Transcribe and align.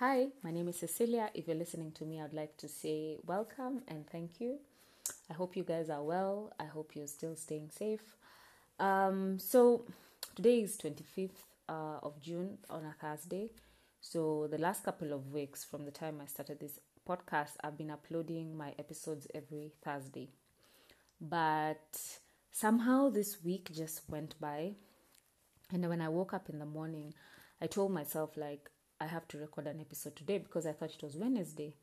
Hi, 0.00 0.28
my 0.44 0.52
name 0.52 0.68
is 0.68 0.78
Cecilia. 0.78 1.28
If 1.34 1.48
you're 1.48 1.56
listening 1.56 1.90
to 1.96 2.04
me, 2.04 2.20
I'd 2.20 2.32
like 2.32 2.56
to 2.58 2.68
say 2.68 3.16
welcome 3.26 3.82
and 3.88 4.08
thank 4.08 4.40
you. 4.40 4.60
I 5.28 5.32
hope 5.32 5.56
you 5.56 5.64
guys 5.64 5.90
are 5.90 6.04
well. 6.04 6.52
I 6.60 6.66
hope 6.66 6.94
you're 6.94 7.08
still 7.08 7.34
staying 7.34 7.70
safe. 7.76 8.16
Um, 8.78 9.40
so, 9.40 9.86
today 10.36 10.60
is 10.60 10.78
25th 10.78 11.30
uh, 11.68 11.98
of 12.00 12.20
June 12.20 12.58
on 12.70 12.84
a 12.84 12.94
Thursday. 13.00 13.50
So, 14.00 14.46
the 14.48 14.58
last 14.58 14.84
couple 14.84 15.12
of 15.12 15.32
weeks 15.32 15.64
from 15.64 15.84
the 15.84 15.90
time 15.90 16.20
I 16.22 16.26
started 16.26 16.60
this 16.60 16.78
podcast, 17.04 17.56
I've 17.64 17.76
been 17.76 17.90
uploading 17.90 18.56
my 18.56 18.74
episodes 18.78 19.26
every 19.34 19.72
Thursday. 19.82 20.28
But 21.20 22.00
somehow 22.52 23.10
this 23.10 23.42
week 23.42 23.72
just 23.74 24.02
went 24.08 24.38
by. 24.40 24.74
And 25.72 25.88
when 25.88 26.00
I 26.00 26.08
woke 26.08 26.34
up 26.34 26.48
in 26.50 26.60
the 26.60 26.66
morning, 26.66 27.14
I 27.60 27.66
told 27.66 27.90
myself, 27.90 28.36
like, 28.36 28.70
I 29.00 29.06
have 29.06 29.28
to 29.28 29.38
record 29.38 29.66
an 29.66 29.80
episode 29.80 30.16
today 30.16 30.38
because 30.38 30.66
I 30.66 30.72
thought 30.72 30.94
it 30.94 31.02
was 31.02 31.16
Wednesday. 31.16 31.74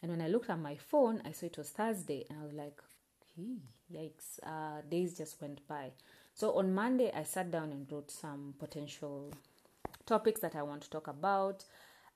And 0.00 0.10
when 0.10 0.20
I 0.20 0.28
looked 0.28 0.50
at 0.50 0.58
my 0.58 0.76
phone, 0.76 1.22
I 1.24 1.32
saw 1.32 1.46
it 1.46 1.58
was 1.58 1.70
Thursday, 1.70 2.24
and 2.28 2.38
I 2.40 2.44
was 2.44 2.52
like, 2.52 2.80
hey, 3.36 3.58
yikes, 3.92 4.38
uh, 4.44 4.82
days 4.88 5.16
just 5.16 5.40
went 5.40 5.66
by. 5.68 5.92
So 6.34 6.56
on 6.58 6.74
Monday, 6.74 7.12
I 7.14 7.24
sat 7.24 7.50
down 7.50 7.70
and 7.72 7.90
wrote 7.90 8.10
some 8.10 8.54
potential 8.58 9.32
topics 10.06 10.40
that 10.40 10.56
I 10.56 10.62
want 10.62 10.82
to 10.82 10.90
talk 10.90 11.08
about. 11.08 11.64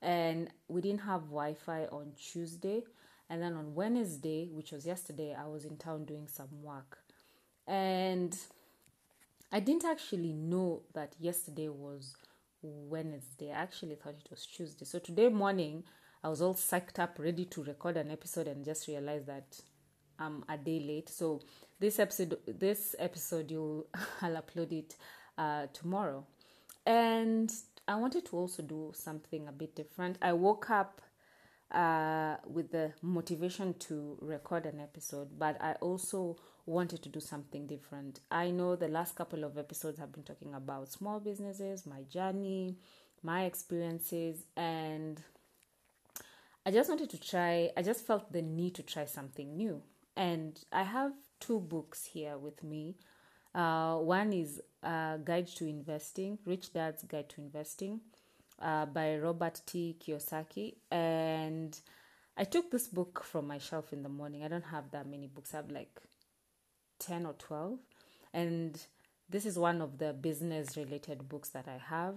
And 0.01 0.49
we 0.67 0.81
didn't 0.81 1.01
have 1.01 1.23
Wi 1.23 1.53
Fi 1.53 1.85
on 1.85 2.13
Tuesday. 2.17 2.83
And 3.29 3.41
then 3.41 3.53
on 3.53 3.75
Wednesday, 3.75 4.49
which 4.51 4.71
was 4.71 4.85
yesterday, 4.85 5.35
I 5.37 5.47
was 5.47 5.65
in 5.65 5.77
town 5.77 6.05
doing 6.05 6.27
some 6.27 6.61
work. 6.61 6.99
And 7.67 8.37
I 9.51 9.59
didn't 9.59 9.85
actually 9.85 10.33
know 10.33 10.83
that 10.93 11.13
yesterday 11.19 11.69
was 11.69 12.15
Wednesday. 12.61 13.51
I 13.51 13.61
actually 13.61 13.95
thought 13.95 14.15
it 14.23 14.29
was 14.29 14.45
Tuesday. 14.45 14.85
So 14.85 14.99
today 14.99 15.29
morning, 15.29 15.83
I 16.23 16.29
was 16.29 16.41
all 16.41 16.55
psyched 16.55 16.99
up, 16.99 17.17
ready 17.19 17.45
to 17.45 17.63
record 17.63 17.97
an 17.97 18.11
episode, 18.11 18.47
and 18.47 18.65
just 18.65 18.87
realized 18.87 19.27
that 19.27 19.59
I'm 20.19 20.43
a 20.49 20.57
day 20.57 20.79
late. 20.79 21.09
So 21.09 21.41
this 21.79 21.99
episode, 21.99 22.37
this 22.47 22.95
episode, 22.99 23.51
you 23.51 23.87
I'll 24.21 24.41
upload 24.41 24.71
it 24.71 24.95
uh, 25.37 25.67
tomorrow. 25.73 26.25
And 26.85 27.51
I 27.87 27.95
wanted 27.95 28.25
to 28.27 28.37
also 28.37 28.63
do 28.63 28.91
something 28.95 29.47
a 29.47 29.51
bit 29.51 29.75
different. 29.75 30.17
I 30.21 30.33
woke 30.33 30.69
up 30.69 31.01
uh, 31.71 32.37
with 32.45 32.71
the 32.71 32.93
motivation 33.01 33.73
to 33.75 34.17
record 34.21 34.65
an 34.65 34.79
episode, 34.79 35.37
but 35.37 35.61
I 35.61 35.73
also 35.73 36.37
wanted 36.67 37.01
to 37.01 37.09
do 37.09 37.19
something 37.19 37.65
different. 37.65 38.19
I 38.29 38.51
know 38.51 38.75
the 38.75 38.89
last 38.89 39.15
couple 39.15 39.43
of 39.43 39.57
episodes 39.57 39.97
have 39.99 40.11
been 40.11 40.23
talking 40.23 40.53
about 40.53 40.91
small 40.91 41.19
businesses, 41.19 41.85
my 41.87 42.03
journey, 42.03 42.75
my 43.23 43.45
experiences, 43.45 44.45
and 44.55 45.23
I 46.65 46.71
just 46.71 46.89
wanted 46.89 47.09
to 47.11 47.19
try, 47.19 47.71
I 47.77 47.81
just 47.81 48.05
felt 48.05 48.33
the 48.33 48.41
need 48.41 48.75
to 48.75 48.83
try 48.83 49.05
something 49.05 49.55
new. 49.55 49.81
And 50.17 50.59
I 50.73 50.83
have 50.83 51.13
two 51.39 51.61
books 51.61 52.03
here 52.03 52.37
with 52.37 52.61
me. 52.63 52.95
Uh, 53.55 53.95
one 53.95 54.33
is 54.33 54.61
uh, 54.83 55.17
Guide 55.17 55.47
to 55.55 55.65
Investing, 55.65 56.37
Rich 56.45 56.73
Dad's 56.73 57.03
Guide 57.03 57.29
to 57.29 57.41
Investing 57.41 58.01
uh, 58.61 58.85
by 58.85 59.17
Robert 59.17 59.61
T. 59.65 59.95
Kiyosaki. 59.99 60.75
And 60.91 61.79
I 62.35 62.43
took 62.43 62.69
this 62.69 62.87
book 62.87 63.23
from 63.23 63.47
my 63.47 63.59
shelf 63.59 63.93
in 63.93 64.03
the 64.03 64.09
morning. 64.09 64.43
I 64.43 64.49
don't 64.49 64.65
have 64.65 64.91
that 64.91 65.07
many 65.07 65.27
books. 65.27 65.53
I 65.53 65.57
have 65.57 65.71
like 65.71 66.01
10 67.07 67.25
or 67.25 67.33
12. 67.33 67.79
And 68.33 68.79
this 69.29 69.45
is 69.45 69.57
one 69.57 69.81
of 69.81 69.97
the 69.97 70.13
business 70.13 70.77
related 70.77 71.27
books 71.29 71.49
that 71.49 71.67
I 71.67 71.79
have. 71.89 72.15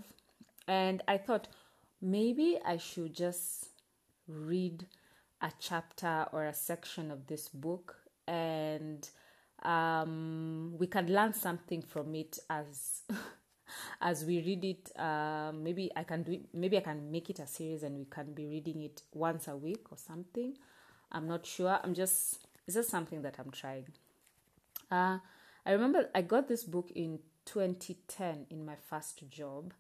And 0.69 1.03
I 1.09 1.19
thought 1.19 1.49
maybe 2.01 2.59
I 2.65 2.77
should 2.77 3.15
just 3.15 3.69
read 4.27 4.87
a 5.41 5.51
chapter 5.59 6.27
or 6.33 6.45
a 6.45 6.55
section 6.55 7.11
of 7.11 7.27
this 7.27 7.49
book. 7.49 7.97
And 8.27 9.09
um, 9.63 10.75
we 10.79 10.87
can 10.87 11.13
learn 11.13 11.35
something 11.35 11.83
from 11.83 12.15
it 12.15 12.39
as 12.49 13.03
as 14.01 14.25
we 14.25 14.43
read 14.43 14.65
it. 14.65 14.99
Uh, 14.99 15.53
maybe 15.55 15.91
i 15.97 16.03
can 16.03 16.23
do 16.23 16.33
it, 16.33 16.43
maybe 16.53 16.77
i 16.77 16.81
can 16.81 17.11
make 17.11 17.31
it 17.31 17.39
a 17.39 17.47
series 17.47 17.83
and 17.83 17.99
we 17.99 18.05
can 18.05 18.33
be 18.33 18.47
reading 18.47 18.83
it 18.83 19.03
once 19.13 19.49
a 19.49 19.57
week 19.57 19.87
or 19.91 19.99
something. 19.99 20.55
I'm 21.13 21.27
not 21.27 21.45
sure. 21.45 21.79
I'm 21.83 21.95
just 21.95 22.47
it's 22.67 22.77
just 22.77 22.91
something 22.91 23.23
that 23.23 23.35
i'm 23.39 23.51
trying 23.51 23.87
uh, 24.91 25.19
I 25.67 25.73
remember 25.73 26.09
I 26.15 26.23
got 26.23 26.49
this 26.49 26.65
book 26.65 26.91
in 26.95 27.19
2010 27.47 28.47
in 28.51 28.65
my 28.65 28.77
first 28.89 29.29
job. 29.29 29.73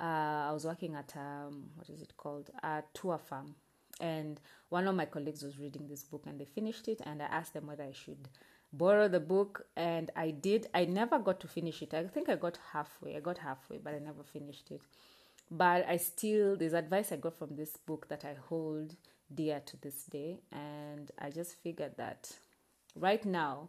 Uh, 0.00 0.48
I 0.48 0.52
was 0.52 0.64
working 0.64 0.94
at 0.94 1.14
um, 1.16 1.70
what 1.74 1.88
is 1.88 2.00
it 2.02 2.16
called? 2.16 2.50
A 2.62 2.82
tour 2.94 3.18
farm, 3.18 3.54
and 4.00 4.40
one 4.68 4.86
of 4.86 4.94
my 4.94 5.04
colleagues 5.04 5.42
was 5.42 5.58
reading 5.58 5.88
this 5.88 6.04
book, 6.04 6.24
and 6.26 6.40
they 6.40 6.44
finished 6.44 6.88
it, 6.88 7.00
and 7.04 7.22
I 7.22 7.26
asked 7.26 7.54
them 7.54 7.66
whether 7.66 7.84
I 7.84 7.92
should 7.92 8.28
borrow 8.72 9.08
the 9.08 9.20
book, 9.20 9.66
and 9.76 10.10
I 10.16 10.30
did. 10.30 10.68
I 10.72 10.84
never 10.84 11.18
got 11.18 11.40
to 11.40 11.48
finish 11.48 11.82
it. 11.82 11.92
I 11.92 12.04
think 12.04 12.28
I 12.28 12.36
got 12.36 12.58
halfway. 12.72 13.16
I 13.16 13.20
got 13.20 13.38
halfway, 13.38 13.78
but 13.78 13.94
I 13.94 13.98
never 13.98 14.22
finished 14.22 14.70
it. 14.70 14.82
But 15.50 15.86
I 15.88 15.96
still 15.96 16.56
there's 16.56 16.74
advice 16.74 17.12
I 17.12 17.16
got 17.16 17.34
from 17.34 17.56
this 17.56 17.76
book 17.76 18.08
that 18.08 18.24
I 18.24 18.36
hold 18.48 18.96
dear 19.32 19.60
to 19.66 19.76
this 19.78 20.04
day, 20.04 20.40
and 20.52 21.10
I 21.18 21.30
just 21.30 21.56
figured 21.56 21.96
that 21.96 22.30
right 22.94 23.24
now 23.24 23.68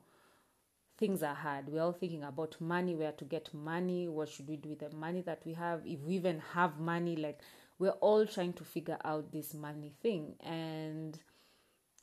things 1.02 1.24
are 1.24 1.34
hard. 1.34 1.68
We're 1.68 1.82
all 1.82 1.94
thinking 1.94 2.24
about 2.24 2.56
money, 2.62 2.94
where 2.94 3.12
to 3.14 3.26
get 3.26 3.52
money, 3.56 4.08
what 4.08 4.30
should 4.30 4.48
we 4.48 4.56
do 4.56 4.70
with 4.70 4.80
the 4.80 4.96
money 4.96 5.22
that 5.22 5.42
we 5.46 5.54
have, 5.56 5.82
if 5.84 6.00
we 6.02 6.14
even 6.14 6.40
have 6.54 6.80
money. 6.80 7.16
Like, 7.16 7.40
we're 7.80 8.00
all 8.02 8.28
trying 8.28 8.54
to 8.54 8.64
figure 8.64 9.00
out 9.04 9.32
this 9.32 9.56
money 9.56 9.94
thing. 10.04 10.36
And 10.42 11.20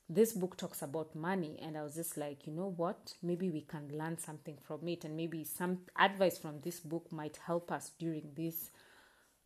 this 0.08 0.32
book 0.32 0.56
talks 0.56 0.82
about 0.82 1.14
money. 1.14 1.60
And 1.62 1.78
I 1.78 1.82
was 1.84 1.94
just 1.94 2.16
like, 2.16 2.44
you 2.48 2.52
know 2.52 2.74
what? 2.76 3.14
Maybe 3.22 3.50
we 3.50 3.60
can 3.60 3.88
learn 3.96 4.18
something 4.18 4.58
from 4.66 4.88
it. 4.88 5.04
And 5.04 5.16
maybe 5.16 5.44
some 5.44 5.78
advice 5.96 6.36
from 6.36 6.60
this 6.62 6.80
book 6.80 7.12
might 7.12 7.38
help 7.46 7.70
us 7.70 7.92
during 8.00 8.32
this 8.34 8.70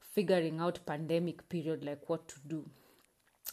figuring 0.00 0.60
out 0.60 0.78
pandemic 0.86 1.46
period, 1.50 1.84
like 1.84 2.08
what 2.08 2.26
to 2.28 2.36
do. 2.46 2.64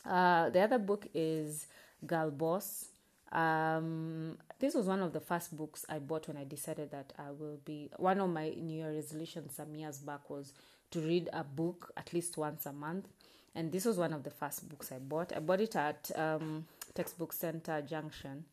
Uh, 0.05 0.49
the 0.49 0.61
other 0.61 0.79
book 0.79 1.07
is 1.13 1.67
Girl 2.05 2.31
Boss 2.31 2.85
um, 3.31 4.37
this 4.59 4.73
was 4.73 4.87
one 4.87 5.01
of 5.01 5.13
the 5.13 5.19
first 5.19 5.55
books 5.55 5.85
I 5.87 5.99
bought 5.99 6.27
when 6.27 6.37
I 6.37 6.43
decided 6.43 6.91
that 6.91 7.13
I 7.17 7.31
will 7.31 7.59
be. 7.63 7.89
One 7.97 8.19
of 8.19 8.29
my 8.29 8.49
New 8.49 8.77
Year 8.77 8.91
resolutions 8.91 9.55
some 9.55 9.75
years 9.75 9.99
back 9.99 10.29
was 10.29 10.53
to 10.91 10.99
read 10.99 11.29
a 11.31 11.43
book 11.43 11.91
at 11.95 12.11
least 12.13 12.37
once 12.37 12.65
a 12.65 12.73
month, 12.73 13.07
and 13.53 13.71
this 13.71 13.85
was 13.85 13.97
one 13.97 14.13
of 14.13 14.23
the 14.23 14.31
first 14.31 14.67
books 14.67 14.91
I 14.91 14.97
bought. 14.97 15.31
I 15.35 15.39
bought 15.39 15.61
it 15.61 15.75
at 15.75 16.09
um, 16.15 16.65
Textbook 16.95 17.33
Center 17.33 17.81
Junction, 17.81 18.45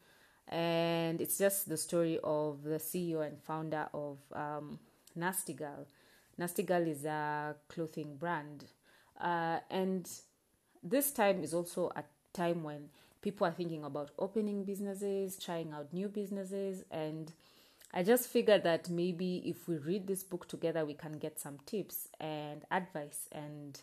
and 0.49 1.21
it's 1.21 1.39
just 1.39 1.69
the 1.69 1.79
story 1.79 2.19
of 2.23 2.63
the 2.63 2.77
CEO 2.77 3.27
and 3.27 3.41
founder 3.43 3.89
of 3.95 4.19
um, 4.35 4.79
Nasty 5.15 5.55
Girl. 5.55 5.87
Nasty 6.37 6.63
Girl 6.63 6.87
is 6.87 7.07
a 7.07 7.57
clothing 7.69 8.17
brand, 8.17 8.67
uh, 9.19 9.61
and 9.71 10.07
this 10.83 11.13
time 11.13 11.43
is 11.43 11.55
also 11.55 11.91
a 11.97 12.05
time 12.35 12.63
when 12.63 12.91
people 13.27 13.45
are 13.45 13.51
thinking 13.51 13.83
about 13.83 14.13
opening 14.21 14.63
businesses, 14.63 15.37
trying 15.37 15.73
out 15.73 15.93
new 15.93 16.09
businesses, 16.09 16.85
and 16.93 17.33
I 17.93 18.05
just 18.05 18.29
figured 18.29 18.63
that 18.63 18.89
maybe 18.89 19.43
if 19.45 19.67
we 19.67 19.79
read 19.79 20.07
this 20.07 20.23
book 20.23 20.47
together, 20.47 20.85
we 20.85 20.95
can 20.95 21.15
get 21.15 21.41
some 21.41 21.59
tips 21.67 22.07
and 22.21 22.65
advice. 22.71 23.27
And 23.33 23.81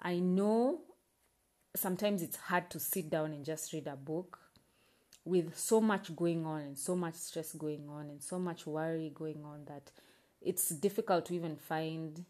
I 0.00 0.20
know 0.20 0.80
sometimes 1.76 2.22
it's 2.22 2.38
hard 2.38 2.70
to 2.70 2.80
sit 2.80 3.10
down 3.10 3.32
and 3.32 3.44
just 3.44 3.74
read 3.74 3.88
a 3.88 3.94
book 3.96 4.38
with 5.26 5.58
so 5.58 5.82
much 5.82 6.16
going 6.16 6.46
on 6.46 6.62
and 6.62 6.78
so 6.78 6.96
much 6.96 7.16
stress 7.16 7.52
going 7.52 7.90
on 7.90 8.08
and 8.08 8.22
so 8.22 8.38
much 8.38 8.66
worry 8.66 9.12
going 9.14 9.44
on 9.44 9.66
that 9.66 9.90
it's 10.40 10.70
difficult 10.70 11.26
to 11.26 11.34
even 11.34 11.56
find 11.56 12.24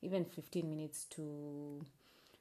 even 0.00 0.24
15 0.24 0.70
minutes 0.70 1.04
to 1.10 1.84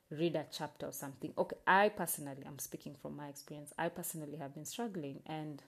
read 0.09 0.35
a 0.35 0.45
chapter 0.51 0.87
or 0.87 0.91
something. 0.91 1.33
Okay, 1.37 1.57
I 1.65 1.89
personally, 1.89 2.43
I'm 2.45 2.59
speaking 2.59 2.95
from 3.01 3.15
my 3.15 3.27
experience, 3.27 3.73
I 3.77 3.89
personally 3.89 4.37
have 4.37 4.53
been 4.53 4.65
struggling. 4.65 5.21
And 5.25 5.61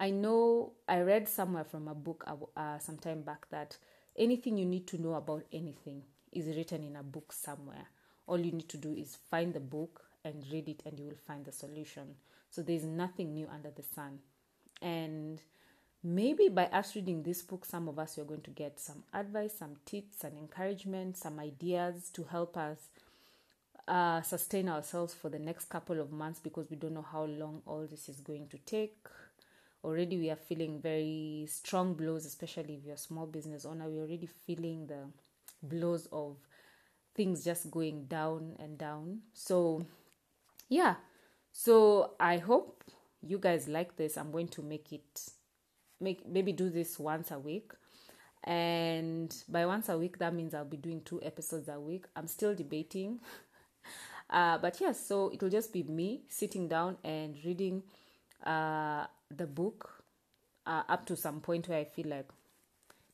I 0.00 0.10
know 0.10 0.72
I 0.88 1.00
read 1.00 1.28
somewhere 1.28 1.64
from 1.64 1.88
a 1.88 1.94
book 1.94 2.24
uh, 2.26 2.60
uh, 2.60 2.78
some 2.78 2.98
time 2.98 3.22
back 3.22 3.48
that 3.50 3.76
anything 4.16 4.58
you 4.58 4.66
need 4.66 4.86
to 4.88 5.00
know 5.00 5.14
about 5.14 5.44
anything 5.52 6.02
is 6.32 6.46
written 6.56 6.84
in 6.84 6.96
a 6.96 7.02
book 7.02 7.32
somewhere. 7.32 7.86
All 8.26 8.38
you 8.38 8.52
need 8.52 8.68
to 8.68 8.76
do 8.76 8.94
is 8.94 9.18
find 9.30 9.54
the 9.54 9.60
book 9.60 10.04
and 10.24 10.44
read 10.52 10.68
it, 10.68 10.82
and 10.84 10.98
you 10.98 11.06
will 11.06 11.24
find 11.26 11.44
the 11.44 11.52
solution. 11.52 12.16
So 12.50 12.62
there's 12.62 12.84
nothing 12.84 13.32
new 13.32 13.48
under 13.52 13.70
the 13.70 13.82
sun. 13.82 14.18
And 14.82 15.40
maybe 16.02 16.48
by 16.48 16.66
us 16.66 16.94
reading 16.94 17.22
this 17.22 17.42
book, 17.42 17.64
some 17.64 17.88
of 17.88 17.98
us 17.98 18.18
are 18.18 18.24
going 18.24 18.42
to 18.42 18.50
get 18.50 18.80
some 18.80 19.02
advice, 19.12 19.54
some 19.58 19.76
tips, 19.84 20.24
and 20.24 20.38
encouragement, 20.38 21.16
some 21.16 21.40
ideas 21.40 22.10
to 22.14 22.24
help 22.24 22.56
us 22.56 22.88
uh, 23.88 24.22
sustain 24.22 24.68
ourselves 24.68 25.14
for 25.14 25.28
the 25.28 25.38
next 25.38 25.66
couple 25.70 26.00
of 26.00 26.12
months 26.12 26.40
because 26.40 26.70
we 26.70 26.76
don't 26.76 26.94
know 26.94 27.06
how 27.10 27.24
long 27.24 27.62
all 27.66 27.86
this 27.90 28.08
is 28.08 28.20
going 28.20 28.46
to 28.48 28.58
take. 28.58 28.96
Already, 29.82 30.18
we 30.18 30.30
are 30.30 30.36
feeling 30.36 30.80
very 30.80 31.46
strong 31.48 31.94
blows, 31.94 32.26
especially 32.26 32.74
if 32.74 32.84
you're 32.84 32.94
a 32.94 32.98
small 32.98 33.26
business 33.26 33.64
owner. 33.64 33.88
We're 33.88 34.02
already 34.02 34.28
feeling 34.46 34.86
the 34.88 35.06
blows 35.62 36.08
of 36.12 36.36
things 37.14 37.44
just 37.44 37.70
going 37.70 38.04
down 38.04 38.56
and 38.58 38.76
down. 38.76 39.20
So, 39.32 39.86
yeah. 40.68 40.96
So, 41.52 42.12
I 42.20 42.38
hope 42.38 42.84
you 43.22 43.38
guys 43.38 43.68
like 43.68 43.96
this. 43.96 44.18
I'm 44.18 44.32
going 44.32 44.48
to 44.48 44.62
make 44.62 44.92
it 44.92 45.30
make 46.00 46.26
maybe 46.26 46.52
do 46.52 46.70
this 46.70 46.98
once 46.98 47.30
a 47.30 47.38
week. 47.38 47.72
And 48.44 49.34
by 49.48 49.66
once 49.66 49.88
a 49.88 49.98
week 49.98 50.18
that 50.18 50.34
means 50.34 50.54
I'll 50.54 50.64
be 50.64 50.76
doing 50.76 51.02
two 51.04 51.20
episodes 51.22 51.68
a 51.68 51.78
week. 51.78 52.06
I'm 52.16 52.26
still 52.26 52.54
debating. 52.54 53.20
Uh, 54.30 54.58
but 54.58 54.78
yes, 54.78 55.06
so 55.06 55.30
it 55.30 55.42
will 55.42 55.48
just 55.48 55.72
be 55.72 55.82
me 55.82 56.20
sitting 56.28 56.68
down 56.68 56.98
and 57.02 57.34
reading 57.46 57.82
uh, 58.44 59.06
the 59.34 59.46
book 59.46 60.04
uh, 60.66 60.82
up 60.88 61.06
to 61.06 61.16
some 61.16 61.40
point 61.40 61.66
where 61.66 61.78
I 61.78 61.84
feel 61.84 62.08
like 62.08 62.28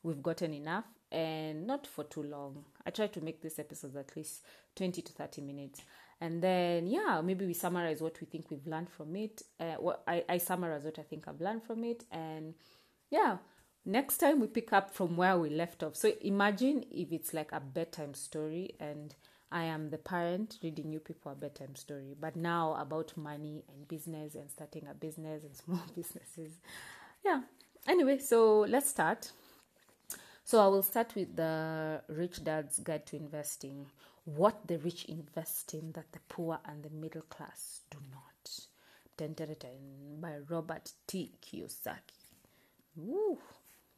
we've 0.03 0.21
gotten 0.21 0.53
enough 0.53 0.83
and 1.11 1.65
not 1.65 1.87
for 1.87 2.03
too 2.03 2.23
long. 2.23 2.65
I 2.85 2.89
try 2.89 3.07
to 3.07 3.21
make 3.21 3.41
this 3.41 3.59
episodes 3.59 3.95
at 3.95 4.15
least 4.15 4.41
20 4.75 5.01
to 5.01 5.13
30 5.13 5.41
minutes. 5.41 5.81
And 6.21 6.41
then, 6.41 6.87
yeah, 6.87 7.21
maybe 7.23 7.45
we 7.45 7.53
summarize 7.53 8.01
what 8.01 8.19
we 8.21 8.27
think 8.27 8.49
we've 8.49 8.65
learned 8.65 8.89
from 8.89 9.15
it. 9.15 9.41
Uh, 9.59 9.75
I, 10.07 10.23
I 10.29 10.37
summarize 10.37 10.83
what 10.83 10.97
I 10.97 11.03
think 11.03 11.27
I've 11.27 11.41
learned 11.41 11.63
from 11.63 11.83
it. 11.83 12.05
And 12.09 12.53
yeah, 13.11 13.37
next 13.85 14.17
time 14.17 14.39
we 14.39 14.47
pick 14.47 14.71
up 14.71 14.93
from 14.93 15.17
where 15.17 15.37
we 15.37 15.49
left 15.49 15.83
off. 15.83 15.95
So 15.95 16.13
imagine 16.21 16.85
if 16.91 17.11
it's 17.11 17.33
like 17.33 17.51
a 17.51 17.59
bedtime 17.59 18.13
story 18.13 18.75
and 18.79 19.13
I 19.51 19.65
am 19.65 19.89
the 19.89 19.97
parent 19.97 20.57
reading 20.63 20.91
you 20.91 20.99
people 20.99 21.31
a 21.31 21.35
bedtime 21.35 21.75
story, 21.75 22.15
but 22.19 22.35
now 22.35 22.75
about 22.75 23.15
money 23.15 23.63
and 23.69 23.87
business 23.87 24.35
and 24.35 24.49
starting 24.49 24.87
a 24.89 24.93
business 24.93 25.43
and 25.43 25.55
small 25.63 25.81
businesses. 25.95 26.57
Yeah. 27.23 27.41
Anyway, 27.87 28.17
so 28.17 28.61
let's 28.61 28.89
start. 28.89 29.31
So 30.43 30.59
I 30.59 30.67
will 30.67 30.83
start 30.83 31.13
with 31.15 31.35
the 31.35 32.01
Rich 32.07 32.43
Dad's 32.43 32.79
Guide 32.79 33.05
to 33.07 33.15
Investing. 33.15 33.87
What 34.25 34.67
the 34.67 34.79
rich 34.79 35.05
invest 35.05 35.75
in 35.75 35.91
that 35.91 36.11
the 36.11 36.19
poor 36.27 36.59
and 36.65 36.83
the 36.83 36.89
middle 36.89 37.21
class 37.21 37.81
do 37.91 37.99
not. 38.11 38.59
Dun, 39.17 39.33
dun, 39.33 39.55
dun, 39.59 40.19
by 40.19 40.37
Robert 40.49 40.91
T. 41.05 41.31
Kiyosaki. 41.41 42.25
Woo. 42.95 43.37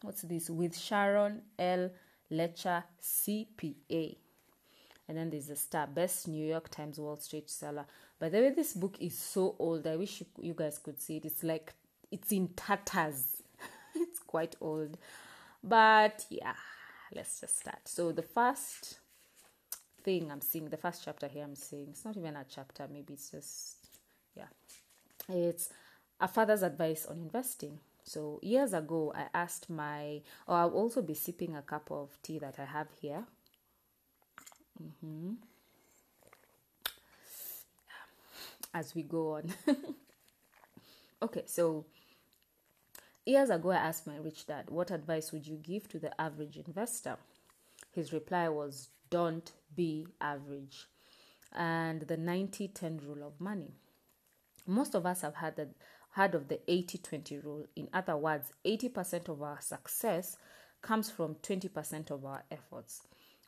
What's 0.01 0.23
this? 0.23 0.49
With 0.49 0.77
Sharon 0.77 1.41
L. 1.57 1.91
Lechter, 2.31 2.83
CPA. 3.01 4.17
And 5.07 5.17
then 5.17 5.29
there's 5.29 5.47
the 5.47 5.55
star, 5.55 5.87
best 5.87 6.27
New 6.27 6.45
York 6.45 6.69
Times 6.69 6.99
Wall 6.99 7.15
Street 7.15 7.49
seller. 7.49 7.85
By 8.19 8.27
the 8.27 8.39
way, 8.39 8.49
this 8.49 8.73
book 8.73 8.97
is 8.99 9.17
so 9.17 9.55
old. 9.57 9.87
I 9.87 9.95
wish 9.95 10.19
you, 10.19 10.25
you 10.41 10.53
guys 10.53 10.77
could 10.77 11.01
see 11.01 11.17
it. 11.17 11.25
It's 11.25 11.43
like 11.43 11.73
it's 12.11 12.31
in 12.33 12.49
tatters. 12.49 13.41
it's 13.95 14.19
quite 14.19 14.57
old. 14.59 14.97
But 15.63 16.25
yeah, 16.29 16.55
let's 17.15 17.39
just 17.39 17.59
start. 17.59 17.79
So 17.85 18.11
the 18.11 18.23
first 18.23 18.99
thing 20.07 20.31
I'm 20.31 20.39
seeing, 20.39 20.69
the 20.69 20.77
first 20.77 21.03
chapter 21.03 21.27
here 21.27 21.43
I'm 21.43 21.57
seeing, 21.57 21.89
it's 21.89 22.05
not 22.05 22.15
even 22.15 22.37
a 22.37 22.45
chapter, 22.47 22.87
maybe 22.89 23.11
it's 23.11 23.29
just 23.29 23.89
yeah. 24.37 24.47
It's 25.27 25.69
a 26.21 26.29
father's 26.29 26.63
advice 26.63 27.05
on 27.05 27.17
investing. 27.17 27.79
So 28.03 28.39
years 28.41 28.71
ago 28.71 29.11
I 29.13 29.25
asked 29.33 29.69
my 29.69 30.21
or 30.47 30.55
I'll 30.55 30.69
also 30.69 31.01
be 31.01 31.13
sipping 31.13 31.57
a 31.57 31.61
cup 31.61 31.91
of 31.91 32.17
tea 32.23 32.39
that 32.39 32.55
I 32.57 32.63
have 32.63 32.87
here. 33.01 33.25
Mm-hmm. 34.81 35.33
As 38.73 38.95
we 38.95 39.03
go 39.03 39.33
on. 39.33 39.53
okay, 41.21 41.43
so 41.47 41.85
Years 43.25 43.49
ago, 43.49 43.71
I 43.71 43.75
asked 43.75 44.07
my 44.07 44.15
rich 44.15 44.45
dad, 44.45 44.69
What 44.69 44.89
advice 44.89 45.33
would 45.33 45.45
you 45.45 45.57
give 45.57 45.89
to 45.89 45.99
the 45.99 46.21
average 46.21 46.55
investor? 46.65 47.17
His 47.91 48.13
reply 48.13 48.47
was, 48.47 48.87
Don't 49.09 49.51
be 49.75 50.07
average. 50.21 50.87
And 51.53 52.01
the 52.01 52.17
90 52.17 52.67
10 52.69 53.01
rule 53.05 53.25
of 53.25 53.39
money. 53.39 53.71
Most 54.65 54.95
of 54.95 55.05
us 55.05 55.21
have 55.21 55.35
had 55.35 55.55
the, 55.55 55.69
heard 56.11 56.35
of 56.35 56.47
the 56.47 56.59
80 56.69 56.97
20 56.97 57.39
rule. 57.39 57.65
In 57.75 57.87
other 57.93 58.17
words, 58.17 58.51
80% 58.65 59.29
of 59.29 59.41
our 59.41 59.61
success 59.61 60.37
comes 60.81 61.09
from 61.09 61.35
20% 61.35 62.11
of 62.11 62.25
our 62.25 62.43
efforts. 62.51 63.03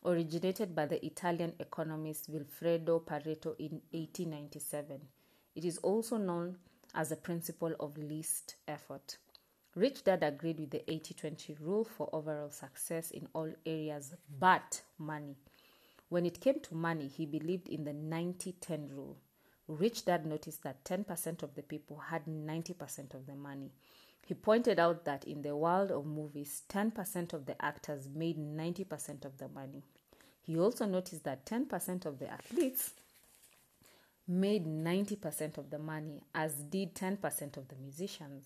Originated 0.06 0.74
by 0.74 0.86
the 0.86 1.06
Italian 1.06 1.54
economist 1.60 2.32
Vilfredo 2.32 3.04
Pareto 3.04 3.56
in 3.60 3.82
1897. 3.92 5.02
It 5.56 5.66
is 5.66 5.78
also 5.80 6.18
known 6.18 6.58
as 6.96 7.10
the 7.10 7.18
principle 7.18 7.74
of 7.80 7.98
least 7.98 8.56
effort. 8.68 9.18
Rich 9.76 10.06
Dad 10.06 10.24
agreed 10.24 10.60
with 10.60 10.72
the 10.72 10.90
80 10.90 11.14
20 11.14 11.58
rule 11.62 11.84
for 11.84 12.10
overall 12.14 12.50
success 12.50 13.12
in 13.12 13.28
all 13.34 13.52
areas 13.66 14.16
but 14.40 14.82
money. 14.98 15.36
When 16.10 16.26
it 16.26 16.42
came 16.42 16.60
to 16.62 16.76
money, 16.76 17.08
he 17.08 17.26
believed 17.26 17.68
in 17.68 17.84
the 17.84 17.94
90 17.94 18.54
10 18.54 18.90
rule. 18.90 19.18
Rich 19.68 20.06
Dad 20.06 20.26
noticed 20.26 20.64
that 20.64 20.84
10% 20.84 21.44
of 21.44 21.54
the 21.54 21.62
people 21.62 21.98
had 21.98 22.26
90% 22.26 23.14
of 23.14 23.28
the 23.28 23.36
money. 23.36 23.72
He 24.26 24.34
pointed 24.34 24.80
out 24.80 25.06
that 25.06 25.24
in 25.26 25.44
the 25.44 25.56
world 25.56 25.92
of 25.92 26.06
movies, 26.08 26.64
10% 26.70 27.34
of 27.34 27.46
the 27.46 27.64
actors 27.64 28.10
made 28.10 28.38
90% 28.38 29.26
of 29.26 29.38
the 29.38 29.48
money. 29.48 29.84
He 30.42 30.58
also 30.58 30.86
noticed 30.86 31.24
that 31.26 31.46
10% 31.46 32.06
of 32.06 32.18
the 32.18 32.28
athletes 32.28 32.94
made 34.28 34.66
90% 34.66 35.58
of 35.60 35.70
the 35.70 35.80
money, 35.80 36.24
as 36.34 36.56
did 36.56 36.96
10% 36.96 37.58
of 37.58 37.68
the 37.68 37.76
musicians. 37.76 38.46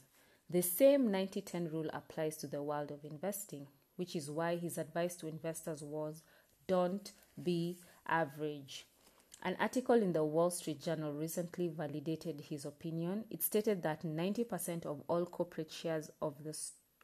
The 0.50 0.62
same 0.62 1.10
90 1.10 1.42
10 1.42 1.69
rule 1.71 1.89
applies 1.94 2.36
to 2.38 2.48
the 2.48 2.62
world 2.62 2.92
of 2.92 3.06
investing, 3.06 3.68
which 3.95 4.15
is 4.15 4.30
why 4.30 4.57
his 4.57 4.77
advice 4.77 5.15
to 5.18 5.27
investors 5.27 5.81
was 5.81 6.24
don't 6.68 7.12
be 7.42 7.78
average. 8.08 8.86
An 9.42 9.58
article 9.60 9.96
in 9.96 10.14
the 10.14 10.24
Wall 10.24 10.50
Street 10.50 10.82
Journal 10.82 11.14
recently 11.14 11.68
validated 11.68 12.42
his 12.42 12.66
opinion. 12.66 13.26
It 13.30 13.44
stated 13.44 13.84
that 13.84 14.04
90% 14.04 14.86
of 14.86 15.02
all 15.08 15.26
corporate 15.26 15.72
shares 15.72 16.10
of 16.22 16.44
the 16.44 16.58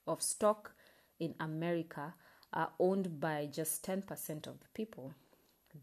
of 0.08 0.22
stock 0.22 0.72
in 1.20 1.36
America 1.40 2.14
are 2.54 2.72
owned 2.80 3.20
by 3.20 3.48
just 3.52 3.86
10% 3.86 4.48
of 4.48 4.60
the 4.60 4.68
people. 4.74 5.14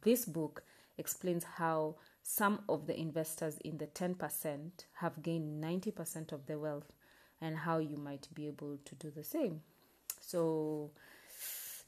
This 0.03 0.25
book 0.25 0.65
explains 0.99 1.45
how 1.45 1.97
some 2.23 2.61
of 2.69 2.87
the 2.87 2.99
investors 2.99 3.59
in 3.59 3.79
the 3.79 3.87
10% 3.87 4.71
have 4.95 5.23
gained 5.23 5.63
90% 5.63 6.33
of 6.33 6.47
the 6.47 6.59
wealth 6.59 6.93
and 7.41 7.57
how 7.57 7.79
you 7.79 7.97
might 7.97 8.29
be 8.35 8.47
able 8.47 8.79
to 8.85 8.95
do 8.97 9.11
the 9.11 9.23
same. 9.23 9.61
So, 10.21 10.91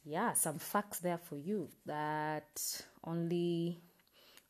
yeah, 0.05 0.33
some 0.33 0.59
facts 0.59 1.00
there 1.00 1.19
for 1.19 1.37
you 1.37 1.69
that 1.87 2.83
only 3.05 3.81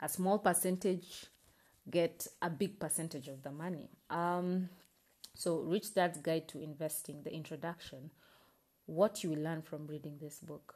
a 0.01 0.09
small 0.09 0.39
percentage 0.39 1.27
get 1.91 2.27
a 2.43 2.51
big 2.51 2.79
percentage 2.79 3.29
of 3.29 3.43
the 3.43 3.51
money. 3.51 3.89
Um, 4.11 4.69
so, 5.35 5.61
Rich 5.61 5.95
Dad's 5.95 6.19
Guide 6.19 6.49
to 6.49 6.61
Investing, 6.61 7.23
the 7.23 7.33
introduction, 7.33 8.11
what 8.87 9.23
you 9.23 9.31
will 9.31 9.43
learn 9.43 9.63
from 9.63 9.87
reading 9.87 10.19
this 10.21 10.41
book. 10.41 10.75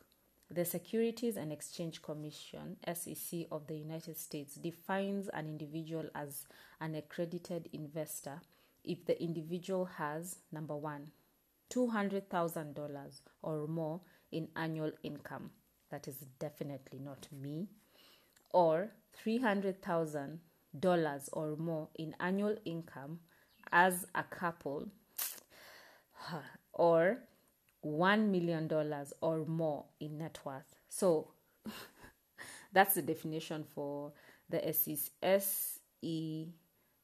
The 0.51 0.65
Securities 0.65 1.37
and 1.37 1.51
Exchange 1.51 2.03
Commission, 2.03 2.77
SEC 2.87 3.47
of 3.51 3.67
the 3.67 3.75
United 3.75 4.19
States, 4.19 4.55
defines 4.55 5.29
an 5.29 5.49
individual 5.49 6.05
as 6.15 6.45
an 6.81 6.95
accredited 6.95 7.69
investor 7.73 8.41
if 8.85 9.05
the 9.07 9.21
individual 9.23 9.87
has 9.87 10.39
number 10.53 10.77
one, 10.77 11.11
$200,000 11.73 13.21
or 13.43 13.67
more 13.67 14.01
in 14.33 14.49
annual 14.57 14.93
income. 15.03 15.51
That 15.91 16.09
is 16.09 16.17
definitely 16.39 16.99
not 16.99 17.29
me. 17.31 17.69
Or 18.51 18.93
$300,000 19.25 21.29
or 21.33 21.57
more 21.57 21.89
in 21.95 22.17
annual 22.19 22.57
income 22.65 23.21
as 23.71 24.07
a 24.15 24.23
couple. 24.23 24.89
Or 26.73 27.19
$1 27.85 28.29
million 28.29 28.71
or 29.21 29.45
more 29.47 29.85
in 30.01 30.19
net 30.19 30.39
worth. 30.45 30.77
So 30.89 31.33
that's 32.73 32.95
the 32.95 33.03
definition 33.03 33.65
for 33.75 34.13
the 34.49 34.67
SE 34.69 34.97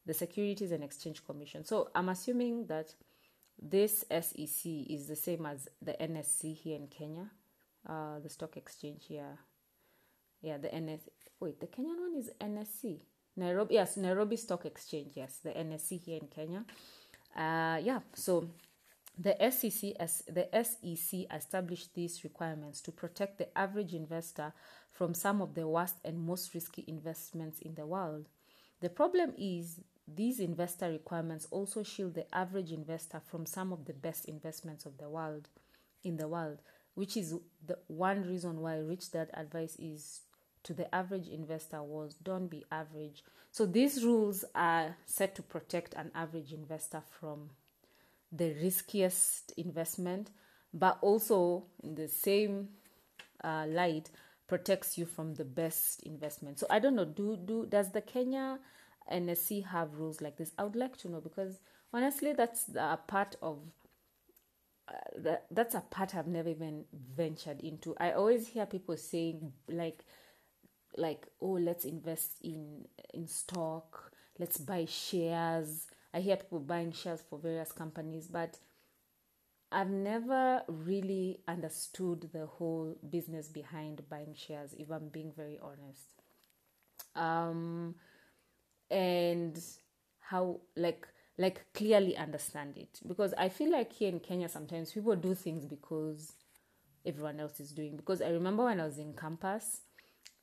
the 0.09 0.15
Securities 0.15 0.73
and 0.73 0.83
Exchange 0.83 1.25
Commission. 1.25 1.65
So 1.65 1.91
I'm 1.95 2.09
assuming 2.09 2.67
that 2.67 2.95
this 3.61 4.05
SEC 4.11 4.73
is 4.89 5.07
the 5.09 5.17
same 5.17 5.47
as 5.47 5.69
the 5.83 5.93
NSC 5.93 6.57
here 6.57 6.77
in 6.77 6.87
Kenya, 6.89 7.31
uh, 7.89 8.19
the 8.21 8.29
stock 8.29 8.57
exchange 8.57 9.05
here. 9.09 9.39
Yeah, 10.41 10.59
the 10.59 10.69
NS. 10.69 11.09
Wait, 11.41 11.61
the 11.61 11.67
Kenyan 11.67 11.99
one 11.99 12.17
is 12.17 12.31
NSC. 12.41 13.01
Nairobi, 13.37 13.75
yes, 13.75 13.97
Nairobi 13.97 14.37
Stock 14.37 14.67
Exchange. 14.67 15.13
Yes, 15.15 15.39
the 15.43 15.51
NSC 15.51 16.01
here 16.01 16.19
in 16.21 16.29
Kenya. 16.29 16.65
Uh, 17.37 17.79
yeah, 17.83 18.01
so 18.15 18.49
the 19.17 19.37
SEC, 19.51 19.93
as 19.99 20.23
the 20.27 20.49
SEC 20.53 21.27
established 21.35 21.95
these 21.95 22.25
requirements 22.25 22.81
to 22.81 22.93
protect 22.93 23.39
the 23.39 23.57
average 23.57 23.95
investor 23.95 24.53
from 24.93 25.15
some 25.15 25.41
of 25.41 25.55
the 25.55 25.67
worst 25.67 25.97
and 26.05 26.19
most 26.19 26.55
risky 26.55 26.85
investments 26.89 27.61
in 27.61 27.75
the 27.75 27.87
world. 27.87 28.29
The 28.81 28.89
problem 28.89 29.35
is 29.37 29.81
these 30.15 30.41
investor 30.41 30.91
requirements 30.91 31.47
also 31.51 31.83
shield 31.83 32.15
the 32.15 32.35
average 32.35 32.73
investor 32.73 33.21
from 33.27 33.47
some 33.47 33.73
of 33.73 33.85
the 33.85 33.93
best 33.93 34.25
investments 34.27 34.87
of 34.87 34.99
the 34.99 35.09
world 35.09 35.49
in 36.03 36.17
the 36.17 36.29
world, 36.29 36.59
which 36.95 37.17
is 37.17 37.35
the 37.67 37.79
one 37.89 38.27
reason 38.27 38.61
why 38.61 38.79
Rich 38.79 39.13
Dad 39.13 39.31
advice 39.35 39.77
is 39.79 40.21
to 40.65 40.75
the 40.75 40.93
average 40.95 41.29
investor 41.29 41.83
was 41.83 42.15
don't 42.15 42.49
be 42.49 42.65
average. 42.71 43.23
So 43.51 43.67
these 43.67 44.05
rules 44.05 44.45
are 44.55 44.97
set 45.07 45.35
to 45.37 45.43
protect 45.43 45.95
an 45.95 46.11
average 46.15 46.53
investor 46.53 47.03
from 47.21 47.51
the 48.31 48.55
riskiest 48.63 49.53
investment, 49.57 50.31
but 50.75 50.99
also 51.01 51.65
in 51.83 51.95
the 51.95 52.09
same 52.09 52.69
uh, 53.43 53.67
light 53.69 54.11
protects 54.47 54.99
you 54.99 55.07
from 55.07 55.35
the 55.35 55.45
best 55.45 56.03
investment. 56.03 56.59
So 56.59 56.67
I 56.71 56.79
don't 56.79 56.95
know. 56.95 57.05
Do 57.05 57.37
do 57.37 57.67
does 57.67 57.93
the 57.93 58.01
Kenya 58.01 58.59
NSE 59.11 59.61
have 59.63 59.99
rules 59.99 60.21
like 60.21 60.37
this? 60.37 60.53
I 60.59 60.65
would 60.65 60.77
like 60.77 60.97
to 60.99 61.11
know 61.11 61.21
because 61.21 61.61
honestly, 61.93 62.33
that's 62.33 62.69
a 62.77 62.99
part 63.07 63.37
of 63.43 63.59
uh, 64.89 64.93
that, 65.19 65.47
that's 65.51 65.75
a 65.75 65.81
part 65.81 66.15
I've 66.15 66.27
never 66.27 66.49
even 66.49 66.85
ventured 67.17 67.61
into. 67.61 67.95
I 67.99 68.13
always 68.13 68.49
hear 68.49 68.67
people 68.67 68.97
saying 68.97 69.53
like 69.69 70.05
like 70.97 71.27
oh 71.41 71.53
let's 71.53 71.85
invest 71.85 72.41
in 72.43 72.87
in 73.15 73.27
stock, 73.27 74.13
let's 74.39 74.59
buy 74.59 74.85
shares. 74.87 75.87
I 76.15 76.21
hear 76.21 76.37
people 76.37 76.61
buying 76.61 76.93
shares 76.93 77.23
for 77.29 77.39
various 77.39 77.73
companies, 77.73 78.29
but 78.29 78.59
I've 79.71 79.91
never 79.91 80.63
really 80.67 81.41
understood 81.47 82.31
the 82.33 82.47
whole 82.47 82.97
business 83.11 83.49
behind 83.49 84.03
buying 84.09 84.35
shares, 84.35 84.75
if 84.79 84.91
I'm 84.91 85.09
being 85.09 85.33
very 85.37 85.59
honest. 85.63 86.23
Um, 87.15 87.95
and 88.91 89.59
how 90.21 90.61
like 90.77 91.07
like 91.39 91.65
clearly 91.73 92.17
understand 92.17 92.77
it 92.77 93.01
because 93.07 93.33
I 93.39 93.49
feel 93.49 93.71
like 93.71 93.93
here 93.93 94.09
in 94.09 94.21
Kenya 94.21 94.49
sometimes 94.49 94.93
people 94.93 95.15
do 95.15 95.35
things 95.35 95.65
because 95.65 96.33
everyone 97.07 97.41
else 97.41 97.61
is 97.61 97.73
doing. 97.73 97.97
Because 97.97 98.21
I 98.23 98.29
remember 98.31 98.65
when 98.65 98.81
I 98.81 98.87
was 98.87 98.99
in 98.99 99.15
campus, 99.15 99.81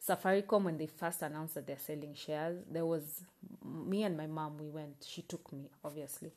Safaricom 0.07 0.63
when 0.63 0.77
they 0.77 0.87
first 0.87 1.21
announced 1.21 1.55
that 1.55 1.67
they're 1.67 1.77
selling 1.79 2.13
shares, 2.13 2.63
there 2.69 2.85
was 2.85 3.23
me 3.63 4.03
and 4.03 4.17
my 4.17 4.27
mom. 4.27 4.57
We 4.57 4.69
went. 4.69 5.05
She 5.07 5.21
took 5.21 5.51
me, 5.51 5.69
obviously, 5.83 6.31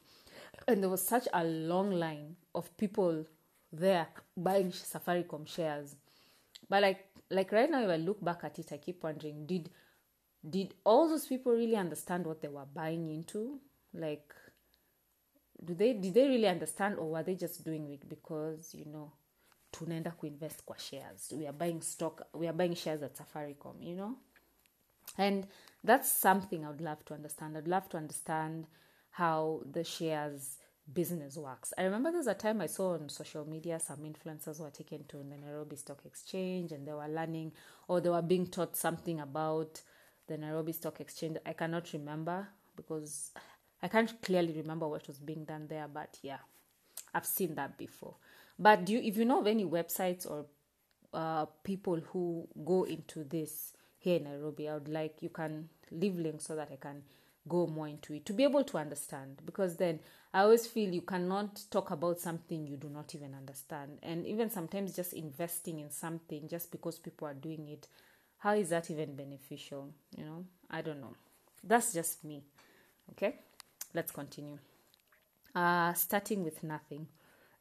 and 0.67 0.83
there 0.83 0.91
was 0.91 1.07
such 1.07 1.29
a 1.33 1.45
long 1.45 1.91
line 1.93 2.37
of 2.55 2.75
people 2.77 3.25
there 3.73 4.09
buying 4.37 4.71
Safaricom 4.71 5.47
shares. 5.47 5.97
But 6.69 6.83
like 6.83 7.05
like 7.31 7.53
right 7.53 7.71
now, 7.71 7.83
if 7.83 7.91
I 7.91 7.97
look 7.97 8.25
back 8.25 8.41
at 8.45 8.59
it, 8.59 8.73
I 8.73 8.79
keep 8.79 9.03
wondering 9.03 9.47
did 9.47 9.71
did 10.49 10.75
all 10.85 11.09
those 11.09 11.27
people 11.27 11.53
really 11.53 11.77
understand 11.77 12.27
what 12.27 12.41
they 12.43 12.49
were 12.49 12.67
buying 12.75 13.09
into? 13.09 13.61
Like 13.95 14.35
do 15.65 15.75
they 15.75 15.93
did 15.93 16.15
they 16.15 16.29
really 16.29 16.47
understand 16.47 16.97
or 16.99 17.11
were 17.11 17.23
they 17.23 17.35
just 17.35 17.65
doing 17.65 17.89
it 17.89 18.09
because 18.09 18.75
you 18.75 18.85
know 18.85 19.13
tunaenda 19.73 20.13
kuinvest 20.13 20.65
kwa 20.65 20.79
shares? 20.79 21.33
We 21.37 21.47
are 21.47 21.53
buying 21.53 21.83
stock 21.83 22.23
we 22.35 22.47
are 22.47 22.57
buying 22.57 22.75
shares 22.75 23.03
at 23.03 23.17
safaricom 23.17 23.83
you 23.83 23.97
know? 23.97 24.17
And 25.17 25.47
that's 25.83 26.11
something 26.11 26.65
i 26.65 26.69
would 26.69 26.81
love 26.81 27.05
to 27.07 27.15
understand. 27.15 27.57
I'd 27.57 27.69
love 27.69 27.89
to 27.91 27.97
understand 27.97 28.67
how 29.11 29.63
the 29.71 29.83
shares 29.85 30.59
business 30.93 31.37
works. 31.37 31.73
I 31.77 31.83
remember 31.83 32.13
there's 32.13 32.29
a 32.29 32.35
time 32.35 32.61
i 32.61 32.67
saw 32.67 32.95
on 32.95 33.09
social 33.09 33.45
media 33.45 33.81
some 33.81 33.99
influencers 33.99 34.61
were 34.61 34.71
taken 34.71 35.05
to 35.09 35.19
the 35.19 35.37
nairobi 35.37 35.77
stock 35.77 36.01
exchange 36.07 36.73
and 36.73 36.87
they 36.87 36.93
were 36.93 37.09
learning 37.09 37.53
or 37.89 38.01
they 38.01 38.11
were 38.11 38.23
being 38.23 38.47
taught 38.47 38.77
something 38.77 39.21
about 39.21 39.83
the 40.29 40.39
nairobi 40.39 40.73
stock 40.73 41.01
exchange 41.01 41.37
i 41.45 41.53
cannot 41.53 41.93
remember 41.93 42.47
because 42.77 43.33
I 43.83 43.89
can't 43.89 44.21
clearly 44.23 44.53
remember 44.53 44.89
what 44.89 45.07
was 45.07 45.19
being 45.19 45.45
done 45.45 45.67
there, 45.69 45.87
but 45.93 46.19
yeah, 46.23 46.39
I've 47.15 47.27
seen 47.27 47.55
that 47.55 47.79
before. 47.79 48.15
But 48.59 48.85
do 48.85 48.95
you, 48.95 49.01
if 49.01 49.17
you 49.17 49.25
know 49.25 49.41
of 49.41 49.47
any 49.47 49.65
websites 49.65 50.29
or 50.29 50.47
uh, 51.15 51.47
people 51.63 52.01
who 52.13 52.49
go 52.65 52.85
into 52.85 53.23
this 53.25 53.73
here 53.99 54.17
in 54.17 54.25
Nairobi, 54.25 54.69
I 54.69 54.75
would 54.75 54.89
like 54.89 55.23
you 55.23 55.29
can 55.29 55.69
leave 55.93 56.17
links 56.19 56.47
so 56.47 56.57
that 56.57 56.71
I 56.73 56.77
can 56.77 57.03
go 57.49 57.67
more 57.67 57.89
into 57.89 58.15
it 58.15 58.27
to 58.27 58.33
be 58.33 58.43
able 58.43 58.65
to 58.65 58.79
understand. 58.79 59.43
Because 59.47 59.77
then 59.77 60.01
I 60.35 60.41
always 60.41 60.67
feel 60.67 60.93
you 60.93 61.03
cannot 61.03 61.63
talk 61.71 61.93
about 61.93 62.19
something 62.19 62.67
you 62.67 62.77
do 62.77 62.89
not 62.89 63.15
even 63.15 63.33
understand, 63.33 63.99
and 64.03 64.27
even 64.27 64.51
sometimes 64.51 64.97
just 64.97 65.13
investing 65.13 65.79
in 65.79 65.91
something 65.91 66.49
just 66.49 66.73
because 66.73 66.99
people 66.99 67.29
are 67.29 67.35
doing 67.35 67.69
it, 67.69 67.87
how 68.39 68.55
is 68.55 68.71
that 68.71 68.91
even 68.91 69.15
beneficial? 69.15 69.91
You 70.17 70.25
know, 70.25 70.45
I 70.71 70.83
don't 70.83 71.01
know. 71.01 71.15
That's 71.65 71.93
just 71.93 72.25
me. 72.25 72.43
Okay 73.13 73.35
let's 73.95 74.13
continue. 74.13 74.59
Uh, 75.55 75.93
starting 75.95 76.45
with 76.45 76.63
nothing. 76.63 77.07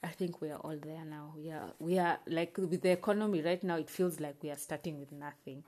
I 0.04 0.10
think 0.10 0.42
we 0.42 0.50
are 0.52 0.60
all 0.60 0.78
there 0.78 1.04
now. 1.06 1.34
We 1.36 1.50
are 1.50 1.72
we 1.80 1.98
are 1.98 2.20
like 2.28 2.58
with 2.58 2.82
the 2.82 2.92
economy 2.92 3.42
right 3.42 3.64
now. 3.64 3.78
It 3.78 3.90
feels 3.90 4.20
like 4.20 4.36
we 4.44 4.52
are 4.52 4.58
starting 4.58 5.00
with 5.00 5.12
nothing. 5.12 5.64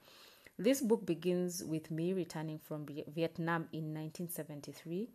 This 0.58 0.82
book 0.82 1.06
begins 1.06 1.64
with 1.64 1.90
me 1.90 2.14
returning 2.14 2.60
from 2.60 2.86
Vietnam 2.86 3.68
in 3.72 3.94
1973. 3.94 5.10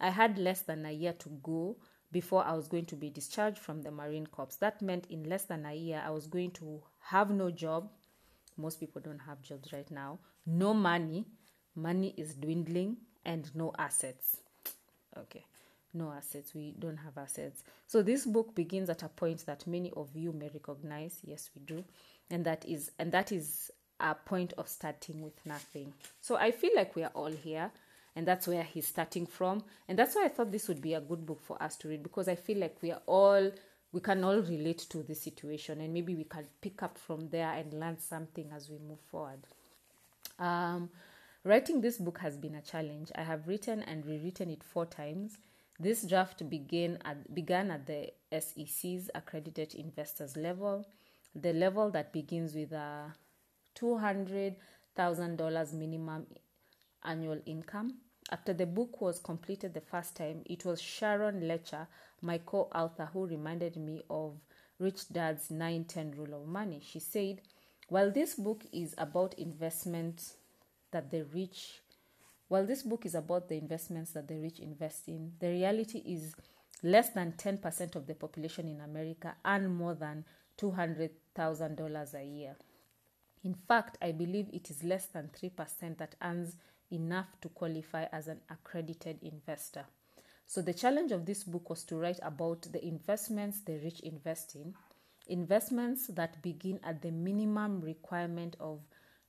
I 0.00 0.10
had 0.10 0.38
less 0.38 0.62
than 0.62 0.86
a 0.86 0.90
year 0.90 1.12
to 1.12 1.28
go 1.42 1.76
before 2.10 2.44
I 2.44 2.54
was 2.54 2.66
going 2.66 2.86
to 2.86 2.96
be 2.96 3.10
discharged 3.10 3.58
from 3.58 3.82
the 3.82 3.90
Marine 3.90 4.26
Corps. 4.26 4.56
That 4.60 4.80
meant 4.82 5.06
in 5.10 5.28
less 5.28 5.44
than 5.44 5.66
a 5.66 5.74
year, 5.74 6.02
I 6.04 6.10
was 6.10 6.26
going 6.26 6.50
to 6.52 6.82
have 7.00 7.30
no 7.30 7.50
job. 7.50 7.90
Most 8.56 8.80
people 8.80 9.00
don't 9.00 9.20
have 9.20 9.42
jobs 9.42 9.72
right 9.72 9.90
now. 9.90 10.18
No 10.46 10.72
money. 10.74 11.26
Money 11.74 12.14
is 12.16 12.34
dwindling 12.34 12.96
and 13.24 13.54
no 13.54 13.72
assets. 13.78 14.38
Okay. 15.16 15.44
No 15.92 16.12
assets. 16.12 16.54
We 16.54 16.74
don't 16.78 16.96
have 16.96 17.18
assets. 17.18 17.64
So 17.86 18.02
this 18.02 18.24
book 18.24 18.54
begins 18.54 18.90
at 18.90 19.02
a 19.02 19.08
point 19.08 19.44
that 19.46 19.66
many 19.66 19.92
of 19.96 20.08
you 20.14 20.32
may 20.32 20.50
recognize. 20.52 21.18
Yes, 21.22 21.50
we 21.54 21.62
do. 21.62 21.84
And 22.30 22.44
that 22.44 22.64
is 22.66 22.90
and 22.98 23.12
that 23.12 23.32
is 23.32 23.70
a 24.00 24.14
point 24.14 24.52
of 24.58 24.68
starting 24.68 25.22
with 25.22 25.44
nothing. 25.46 25.92
So 26.20 26.36
I 26.36 26.50
feel 26.50 26.72
like 26.74 26.96
we 26.96 27.04
are 27.04 27.12
all 27.14 27.30
here 27.30 27.70
and 28.14 28.26
that's 28.26 28.48
where 28.48 28.62
he's 28.62 28.88
starting 28.88 29.26
from. 29.26 29.62
And 29.88 29.98
that's 29.98 30.14
why 30.16 30.24
I 30.24 30.28
thought 30.28 30.50
this 30.50 30.68
would 30.68 30.80
be 30.80 30.94
a 30.94 31.00
good 31.00 31.24
book 31.24 31.40
for 31.42 31.62
us 31.62 31.76
to 31.76 31.88
read 31.88 32.02
because 32.02 32.28
I 32.28 32.34
feel 32.34 32.58
like 32.58 32.76
we 32.82 32.92
are 32.92 33.02
all 33.06 33.50
we 33.96 34.02
can 34.02 34.22
all 34.24 34.40
relate 34.42 34.84
to 34.90 35.02
this 35.02 35.22
situation 35.22 35.80
and 35.80 35.94
maybe 35.94 36.14
we 36.14 36.24
can 36.24 36.46
pick 36.60 36.82
up 36.82 36.98
from 36.98 37.30
there 37.30 37.50
and 37.52 37.72
learn 37.72 37.98
something 37.98 38.50
as 38.54 38.68
we 38.68 38.76
move 38.76 39.00
forward. 39.10 39.38
Um, 40.38 40.90
Writing 41.44 41.80
this 41.80 41.96
book 41.96 42.18
has 42.18 42.36
been 42.36 42.56
a 42.56 42.60
challenge. 42.60 43.10
I 43.14 43.22
have 43.22 43.48
written 43.48 43.82
and 43.84 44.04
rewritten 44.04 44.50
it 44.50 44.62
four 44.62 44.84
times. 44.84 45.38
This 45.80 46.02
draft 46.02 46.46
began 46.50 46.98
at, 47.06 47.34
began 47.34 47.70
at 47.70 47.86
the 47.86 48.12
SEC's 48.38 49.08
accredited 49.14 49.74
investors 49.74 50.36
level, 50.36 50.84
the 51.34 51.54
level 51.54 51.90
that 51.92 52.12
begins 52.12 52.54
with 52.54 52.72
a 52.72 53.14
$200,000 53.80 55.72
minimum 55.72 56.26
annual 57.02 57.40
income. 57.46 57.94
After 58.30 58.52
the 58.52 58.66
book 58.66 59.00
was 59.00 59.20
completed 59.20 59.72
the 59.72 59.80
first 59.80 60.16
time, 60.16 60.42
it 60.46 60.64
was 60.64 60.80
Sharon 60.80 61.42
Lechter, 61.42 61.86
my 62.20 62.38
co 62.38 62.68
author, 62.74 63.08
who 63.12 63.26
reminded 63.26 63.76
me 63.76 64.02
of 64.10 64.34
Rich 64.78 65.10
Dad's 65.12 65.50
9 65.50 65.84
10 65.84 66.14
rule 66.16 66.34
of 66.34 66.48
money. 66.48 66.82
She 66.84 66.98
said, 66.98 67.40
While 67.88 68.10
this 68.10 68.34
book 68.34 68.64
is 68.72 68.94
about 68.98 69.34
investment 69.34 70.34
that 70.90 71.10
the 71.10 71.24
rich, 71.32 71.82
while 72.48 72.66
this 72.66 72.82
book 72.82 73.06
is 73.06 73.14
about 73.14 73.48
the 73.48 73.56
investments 73.56 74.10
that 74.12 74.26
the 74.26 74.38
rich 74.38 74.58
invest 74.58 75.06
in, 75.06 75.32
the 75.38 75.48
reality 75.48 75.98
is 75.98 76.34
less 76.82 77.10
than 77.10 77.32
10% 77.32 77.94
of 77.94 78.06
the 78.06 78.14
population 78.14 78.68
in 78.68 78.80
America 78.80 79.34
earn 79.44 79.68
more 79.68 79.94
than 79.94 80.24
$200,000 80.58 82.14
a 82.14 82.24
year. 82.24 82.56
In 83.44 83.54
fact, 83.54 83.98
I 84.02 84.12
believe 84.12 84.48
it 84.52 84.70
is 84.70 84.82
less 84.82 85.06
than 85.06 85.30
3% 85.40 85.98
that 85.98 86.16
earns 86.20 86.56
enough 86.90 87.26
to 87.40 87.48
qualify 87.48 88.04
as 88.12 88.28
an 88.28 88.40
accredited 88.50 89.18
investor. 89.22 89.84
So, 90.46 90.62
the 90.62 90.74
challenge 90.74 91.10
of 91.12 91.26
this 91.26 91.42
book 91.42 91.70
was 91.70 91.82
to 91.84 91.96
write 91.96 92.20
about 92.22 92.62
the 92.72 92.84
investments 92.84 93.60
the 93.60 93.78
rich 93.78 94.00
invest 94.00 94.54
in, 94.54 94.74
investments 95.26 96.06
that 96.08 96.40
begin 96.42 96.78
at 96.84 97.02
the 97.02 97.10
minimum 97.10 97.80
requirement 97.80 98.56
of 98.60 98.80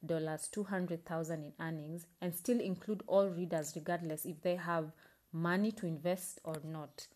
dollars 0.06 0.48
200,000 0.52 1.44
in 1.44 1.54
earnings 1.60 2.06
and 2.22 2.34
still 2.36 2.60
include 2.60 3.02
all 3.08 3.28
readers 3.28 3.74
regardless 3.76 4.26
if 4.26 4.42
they 4.42 4.56
have 4.56 4.92
money 5.34 5.72
to 5.72 5.88
invest 5.88 6.40
or 6.44 6.56
not. 6.64 7.08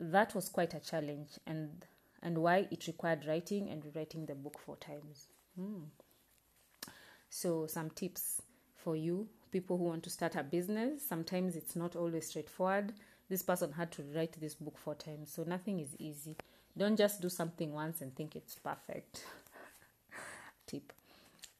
That 0.00 0.34
was 0.34 0.48
quite 0.48 0.74
a 0.74 0.80
challenge 0.80 1.30
and 1.46 1.86
and 2.22 2.38
why 2.38 2.66
it 2.70 2.86
required 2.86 3.26
writing 3.26 3.68
and 3.68 3.84
rewriting 3.84 4.26
the 4.26 4.34
book 4.34 4.58
four 4.58 4.76
times. 4.76 5.28
Hmm. 5.56 5.82
So 7.28 7.66
some 7.66 7.90
tips 7.90 8.40
for 8.76 8.96
you 8.96 9.28
people 9.54 9.78
who 9.78 9.84
want 9.84 10.02
to 10.02 10.10
start 10.10 10.34
a 10.34 10.42
business. 10.42 11.00
Sometimes 11.08 11.54
it's 11.54 11.76
not 11.76 11.94
always 11.94 12.26
straightforward. 12.26 12.92
This 13.30 13.40
person 13.40 13.70
had 13.70 13.92
to 13.92 14.02
write 14.12 14.32
this 14.40 14.56
book 14.56 14.76
four 14.76 14.96
times, 14.96 15.30
so 15.32 15.44
nothing 15.44 15.78
is 15.78 15.94
easy. 16.00 16.36
Don't 16.76 16.96
just 16.96 17.22
do 17.22 17.28
something 17.28 17.72
once 17.72 18.00
and 18.00 18.12
think 18.16 18.34
it's 18.34 18.56
perfect. 18.56 19.24
Tip. 20.66 20.92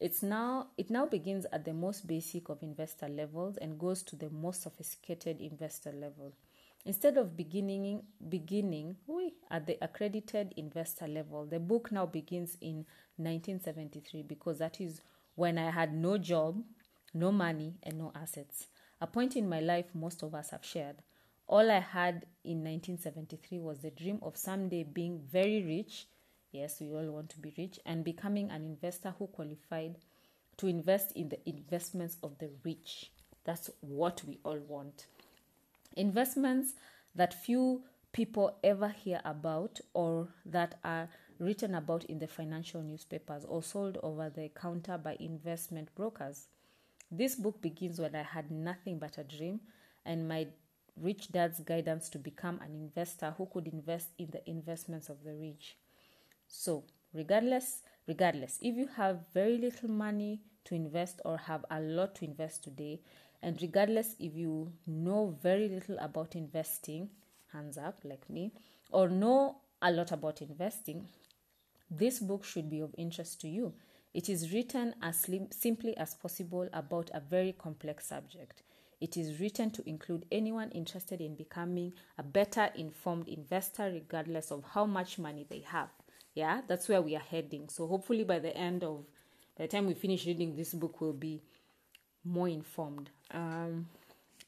It's 0.01 0.25
now 0.25 0.71
it 0.77 0.91
now 0.91 1.07
begins 1.07 1.47
at 1.53 1.65
the 1.65 1.73
most 1.73 2.09
basic 2.09 2.49
of 2.49 2.65
investor 2.65 3.09
levels 3.09 3.59
and 3.59 3.79
goes 3.79 4.03
to 4.03 4.17
the 4.17 4.29
most 4.29 4.63
sophisticated 4.63 5.41
investor 5.41 5.93
level. 5.93 6.33
Instead 6.85 7.17
of 7.17 7.37
beginning 7.37 8.03
beginning 8.29 8.97
oui, 9.07 9.35
at 9.53 9.69
the 9.69 9.79
accredited 9.81 10.53
investor 10.57 11.07
level, 11.07 11.47
the 11.47 11.61
book 11.61 11.93
now 11.93 12.07
begins 12.07 12.57
in 12.61 12.87
1973 13.19 14.23
because 14.23 14.59
that 14.59 14.81
is 14.81 15.01
when 15.37 15.59
I 15.59 15.71
had 15.71 15.95
no 15.95 16.19
job, 16.19 16.61
no 17.15 17.33
money, 17.33 17.75
and 17.83 17.99
no 17.99 18.13
assets. 18.15 18.67
A 19.01 19.07
point 19.07 19.37
in 19.37 19.49
my 19.49 19.61
life 19.61 19.87
most 19.95 20.23
of 20.23 20.35
us 20.35 20.51
have 20.51 20.65
shared. 20.65 20.97
All 21.47 21.71
I 21.71 21.81
had 21.81 22.27
in 22.45 22.65
1973 22.65 23.59
was 23.59 23.79
the 23.81 23.91
dream 23.91 24.19
of 24.23 24.37
someday 24.37 24.83
being 24.83 25.21
very 25.21 25.63
rich. 25.63 26.07
Yes, 26.53 26.81
we 26.81 26.91
all 26.91 27.11
want 27.11 27.31
to 27.31 27.39
be 27.39 27.53
rich 27.57 27.79
and 27.85 28.05
becoming 28.05 28.51
an 28.51 28.65
investor 28.65 29.15
who 29.19 29.27
qualified 29.27 29.97
to 30.57 30.67
invest 30.67 31.13
in 31.13 31.29
the 31.29 31.49
investments 31.49 32.17
of 32.23 32.39
the 32.39 32.51
rich. 32.65 33.11
That's 33.45 33.71
what 33.81 34.23
we 34.27 34.39
all 34.45 34.59
want. 34.59 35.07
Investments 35.97 36.75
that 37.15 37.35
few 37.35 37.83
people 38.13 38.57
ever 38.63 38.89
hear 38.89 39.21
about 39.25 39.81
or 39.93 40.29
that 40.47 40.77
are 40.85 41.09
written 41.39 41.75
about 41.75 42.05
in 42.05 42.21
the 42.21 42.29
financial 42.29 42.81
newspapers 42.81 43.45
or 43.45 43.63
sold 43.63 43.99
over 44.03 44.31
the 44.31 44.49
counter 44.49 44.97
by 44.97 45.17
investment 45.21 45.95
brokers. 45.95 46.47
This 47.17 47.37
book 47.37 47.63
begins 47.63 48.01
when 48.01 48.17
I 48.17 48.23
had 48.23 48.51
nothing 48.51 48.99
but 48.99 49.19
a 49.19 49.23
dream 49.23 49.61
and 50.05 50.27
my 50.27 50.49
rich 51.01 51.31
dad's 51.31 51.61
guidance 51.61 52.09
to 52.09 52.19
become 52.19 52.59
an 52.61 52.75
investor 52.75 53.33
who 53.39 53.47
could 53.47 53.69
invest 53.69 54.09
in 54.19 54.31
the 54.33 54.49
investments 54.51 55.09
of 55.09 55.23
the 55.23 55.33
rich. 55.33 55.77
So, 56.49 56.83
regardless, 57.13 57.83
regardless, 58.09 58.59
if 58.61 58.75
you 58.75 58.89
have 58.97 59.21
very 59.33 59.59
little 59.59 59.91
money 59.91 60.41
to 60.65 60.75
invest 60.75 61.21
or 61.25 61.37
have 61.39 61.65
a 61.71 61.81
lot 61.81 62.17
to 62.17 62.25
invest 62.25 62.65
today, 62.65 63.01
and 63.43 63.63
regardless 63.63 64.17
if 64.19 64.35
you 64.35 64.73
know 64.85 65.39
very 65.41 65.69
little 65.69 65.99
about 66.01 66.35
investing, 66.35 67.11
hands 67.53 67.79
up 67.79 68.01
like 68.03 68.29
me, 68.29 68.53
or 68.91 69.09
know 69.09 69.59
a 69.83 69.93
lot 69.93 70.11
about 70.11 70.43
investing, 70.43 71.07
this 71.89 72.19
book 72.19 72.45
should 72.45 72.69
be 72.69 72.81
of 72.81 72.93
interest 72.99 73.41
to 73.43 73.49
you. 73.49 73.73
It 74.15 74.29
is 74.29 74.53
written 74.53 74.95
as 75.03 75.19
slim, 75.21 75.49
simply 75.51 75.97
as 75.97 76.15
possible 76.15 76.69
about 76.73 77.11
a 77.13 77.21
very 77.21 77.53
complex 77.53 78.07
subject. 78.07 78.63
It 79.01 79.17
is 79.17 79.41
written 79.41 79.71
to 79.73 79.89
include 79.89 80.25
anyone 80.31 80.71
interested 80.71 81.21
in 81.21 81.35
becoming 81.35 81.93
a 82.17 82.23
better 82.23 82.71
informed 82.77 83.29
investor, 83.29 83.91
regardless 83.93 84.53
of 84.53 84.65
how 84.73 84.87
much 84.87 85.19
money 85.19 85.45
they 85.51 85.65
have. 85.67 85.89
Yeah, 86.35 86.63
that's 86.67 86.89
where 86.89 87.03
we 87.03 87.17
are 87.17 87.21
heading. 87.21 87.69
So, 87.69 87.87
hopefully, 87.87 88.25
by 88.25 88.39
the 88.39 88.57
end 88.57 88.85
of 88.85 89.05
by 89.59 89.65
the 89.65 89.69
time 89.69 89.87
we 89.87 89.95
finish 89.95 90.27
reading 90.27 90.57
this 90.57 90.75
book, 90.75 91.01
we'll 91.01 91.13
be 91.13 91.43
more 92.25 92.49
informed. 92.49 93.11
Um, 93.31 93.89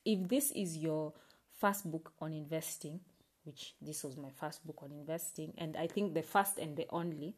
if 0.05 0.29
this 0.29 0.51
is 0.53 0.77
your 0.77 1.13
first 1.59 1.89
book 1.91 2.13
on 2.21 2.33
investing, 2.33 3.01
which 3.45 3.75
this 3.81 4.03
was 4.03 4.17
my 4.17 4.31
first 4.31 4.67
book 4.67 4.81
on 4.83 4.91
investing, 4.93 5.53
and 5.59 5.77
I 5.77 5.87
think 5.87 6.15
the 6.15 6.23
first 6.23 6.59
and 6.59 6.77
the 6.77 6.87
only, 6.91 7.35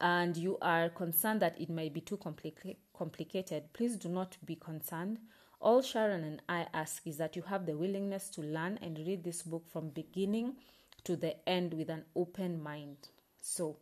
and 0.00 0.36
you 0.36 0.58
are 0.60 0.88
concerned 0.90 1.40
that 1.40 1.60
it 1.60 1.70
might 1.70 1.94
be 1.94 2.00
too 2.00 2.16
complica- 2.16 2.76
complicated, 2.96 3.72
please 3.72 3.96
do 3.96 4.08
not 4.08 4.36
be 4.44 4.56
concerned. 4.56 5.18
All 5.60 5.80
Sharon 5.80 6.22
and 6.22 6.42
I 6.48 6.66
ask 6.74 7.06
is 7.06 7.16
that 7.16 7.34
you 7.34 7.42
have 7.42 7.64
the 7.66 7.76
willingness 7.76 8.28
to 8.30 8.42
learn 8.42 8.78
and 8.82 8.98
read 8.98 9.24
this 9.24 9.42
book 9.42 9.66
from 9.68 9.88
beginning 9.88 10.56
to 11.04 11.16
the 11.16 11.48
end 11.48 11.72
with 11.72 11.88
an 11.88 12.04
open 12.14 12.62
mind. 12.62 12.96
So, 13.40 13.78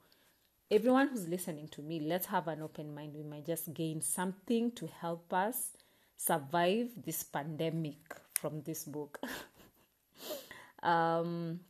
everyone 0.71 1.09
who's 1.09 1.27
listening 1.27 1.69
to 1.69 1.83
me, 1.83 2.01
let's 2.01 2.27
have 2.27 2.49
an 2.49 2.63
open 2.63 2.95
mind. 2.95 3.15
We 3.15 3.23
might 3.25 3.47
just 3.47 3.75
gain 3.75 4.03
something 4.03 4.71
to 4.73 4.87
help 4.87 5.33
us 5.33 5.73
survive 6.17 6.91
this 7.05 7.25
pandemic 7.25 8.15
from 8.35 8.63
this 8.63 8.85
book. 8.85 9.19
um, 10.83 11.61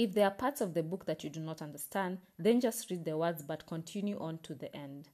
if 0.00 0.14
there 0.14 0.24
are 0.24 0.30
parts 0.30 0.62
of 0.62 0.72
the 0.72 0.82
book 0.82 1.04
that 1.04 1.22
you 1.22 1.28
do 1.28 1.40
not 1.40 1.60
understand, 1.60 2.16
then 2.38 2.58
just 2.58 2.88
read 2.88 3.04
the 3.04 3.18
words 3.18 3.42
but 3.42 3.66
continue 3.66 4.18
on 4.18 4.38
to 4.38 4.54
the 4.54 4.74
end. 4.74 5.10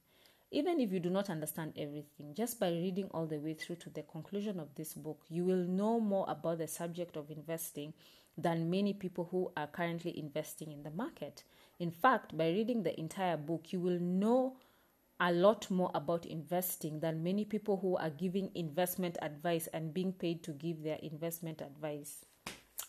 Even 0.49 0.79
if 0.79 0.93
you 0.93 1.01
do 1.01 1.09
not 1.09 1.29
understand 1.29 1.73
everything, 1.77 2.33
just 2.33 2.57
by 2.57 2.69
reading 2.69 3.09
all 3.11 3.25
the 3.25 3.37
way 3.37 3.53
through 3.53 3.75
to 3.75 3.89
the 3.89 4.03
conclusion 4.03 4.61
of 4.61 4.73
this 4.75 4.93
book, 4.93 5.25
you 5.27 5.43
will 5.43 5.65
know 5.65 5.99
more 5.99 6.25
about 6.29 6.59
the 6.59 6.69
subject 6.69 7.17
of 7.17 7.29
investing 7.29 7.93
than 8.37 8.69
many 8.69 8.93
people 8.93 9.27
who 9.29 9.51
are 9.57 9.67
currently 9.67 10.17
investing 10.17 10.71
in 10.71 10.83
the 10.83 10.91
market. 10.91 11.43
In 11.79 11.91
fact, 11.91 12.37
by 12.37 12.47
reading 12.47 12.83
the 12.83 12.97
entire 12.97 13.35
book, 13.35 13.73
you 13.73 13.81
will 13.81 13.99
know 13.99 14.55
a 15.19 15.33
lot 15.33 15.69
more 15.69 15.91
about 15.95 16.25
investing 16.25 17.01
than 17.01 17.21
many 17.21 17.43
people 17.43 17.75
who 17.75 17.97
are 17.97 18.09
giving 18.09 18.51
investment 18.55 19.17
advice 19.21 19.67
and 19.73 19.93
being 19.93 20.13
paid 20.13 20.43
to 20.43 20.51
give 20.51 20.81
their 20.81 20.99
investment 21.01 21.59
advice. 21.59 22.23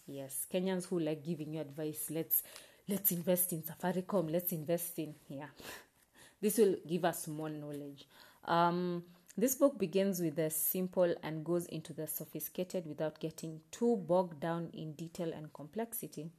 Yes, 0.09 0.47
Kenyans 0.51 0.87
who 0.87 0.99
like 0.99 1.23
giving 1.23 1.53
you 1.53 1.61
advice, 1.61 2.07
let's 2.11 2.43
let's 2.89 3.13
invest 3.13 3.53
in 3.53 3.63
Safaricom, 3.63 4.31
let's 4.33 4.53
invest 4.53 4.99
in 4.99 5.15
yeah. 5.29 5.49
This 6.41 6.57
will 6.57 6.77
give 6.87 7.05
us 7.05 7.29
more 7.29 7.51
knowledge. 7.51 8.07
Um, 8.45 9.03
this 9.37 9.55
book 9.55 9.79
begins 9.79 10.21
with 10.21 10.37
the 10.37 10.51
simple 10.51 11.15
and 11.23 11.45
goes 11.45 11.67
into 11.67 11.93
the 11.93 12.07
sophisticated 12.07 12.87
without 12.87 13.19
getting 13.19 13.61
too 13.71 13.97
bogged 13.97 14.41
down 14.41 14.71
in 14.73 14.93
detail 14.95 15.33
and 15.33 15.53
complexity. 15.53 16.31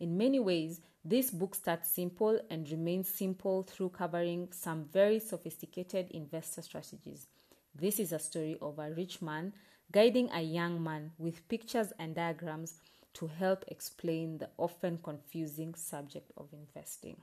In 0.00 0.16
many 0.16 0.40
ways, 0.40 0.80
this 1.04 1.30
book 1.30 1.54
starts 1.54 1.90
simple 1.90 2.40
and 2.50 2.68
remains 2.70 3.08
simple 3.08 3.62
through 3.62 3.90
covering 3.90 4.48
some 4.52 4.86
very 4.92 5.20
sophisticated 5.20 6.10
investor 6.10 6.62
strategies. 6.62 7.28
This 7.74 8.00
is 8.00 8.12
a 8.12 8.18
story 8.18 8.56
of 8.60 8.78
a 8.78 8.90
rich 8.90 9.22
man 9.22 9.52
guiding 9.92 10.30
a 10.32 10.40
young 10.40 10.82
man 10.82 11.12
with 11.18 11.46
pictures 11.48 11.92
and 11.98 12.14
diagrams 12.14 12.80
to 13.14 13.26
help 13.26 13.64
explain 13.68 14.38
the 14.38 14.48
often 14.56 14.98
confusing 15.02 15.74
subject 15.74 16.30
of 16.36 16.48
investing. 16.52 17.16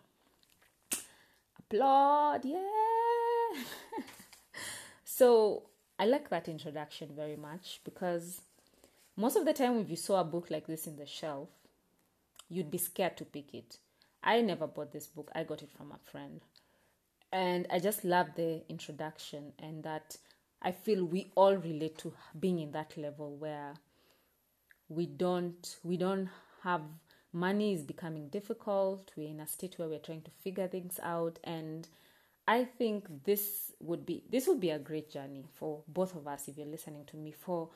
Applaud, 1.57 2.45
yeah! 2.45 3.63
so, 5.03 5.63
I 5.97 6.05
like 6.05 6.29
that 6.29 6.47
introduction 6.47 7.09
very 7.15 7.35
much 7.35 7.81
because 7.83 8.41
most 9.17 9.35
of 9.35 9.45
the 9.45 9.53
time, 9.53 9.77
if 9.79 9.89
you 9.89 9.97
saw 9.97 10.21
a 10.21 10.23
book 10.23 10.49
like 10.49 10.67
this 10.67 10.87
in 10.87 10.95
the 10.95 11.05
shelf, 11.05 11.49
you'd 12.49 12.71
be 12.71 12.77
scared 12.77 13.17
to 13.17 13.25
pick 13.25 13.53
it. 13.53 13.77
I 14.23 14.41
never 14.41 14.67
bought 14.67 14.91
this 14.91 15.07
book, 15.07 15.29
I 15.35 15.43
got 15.43 15.61
it 15.61 15.71
from 15.71 15.91
a 15.91 16.09
friend. 16.11 16.41
And 17.31 17.67
I 17.69 17.79
just 17.79 18.03
love 18.03 18.29
the 18.35 18.63
introduction 18.69 19.53
and 19.59 19.83
that 19.83 20.17
I 20.61 20.71
feel 20.71 21.05
we 21.05 21.31
all 21.35 21.55
relate 21.55 21.97
to 21.99 22.13
being 22.39 22.59
in 22.59 22.71
that 22.71 22.97
level 22.97 23.35
where 23.35 23.73
we 24.89 25.05
don't 25.05 25.77
we 25.83 25.97
don't 25.97 26.29
have 26.63 26.81
money 27.31 27.73
is 27.73 27.83
becoming 27.83 28.27
difficult. 28.29 29.11
We're 29.15 29.29
in 29.29 29.39
a 29.39 29.47
state 29.47 29.77
where 29.77 29.87
we're 29.87 29.99
trying 29.99 30.23
to 30.23 30.31
figure 30.43 30.67
things 30.67 30.99
out. 31.01 31.39
And 31.43 31.87
i 32.49 32.63
think 32.63 33.05
this 33.25 33.71
would 33.79 34.05
be 34.07 34.23
this 34.31 34.47
would 34.47 34.59
be 34.59 34.71
a 34.71 34.79
great 34.79 35.09
journey 35.11 35.45
for 35.53 35.83
both 35.87 36.15
of 36.15 36.27
us 36.27 36.47
if 36.47 36.57
you're 36.57 36.65
listening 36.65 37.05
to 37.05 37.15
me 37.15 37.31
for 37.31 37.69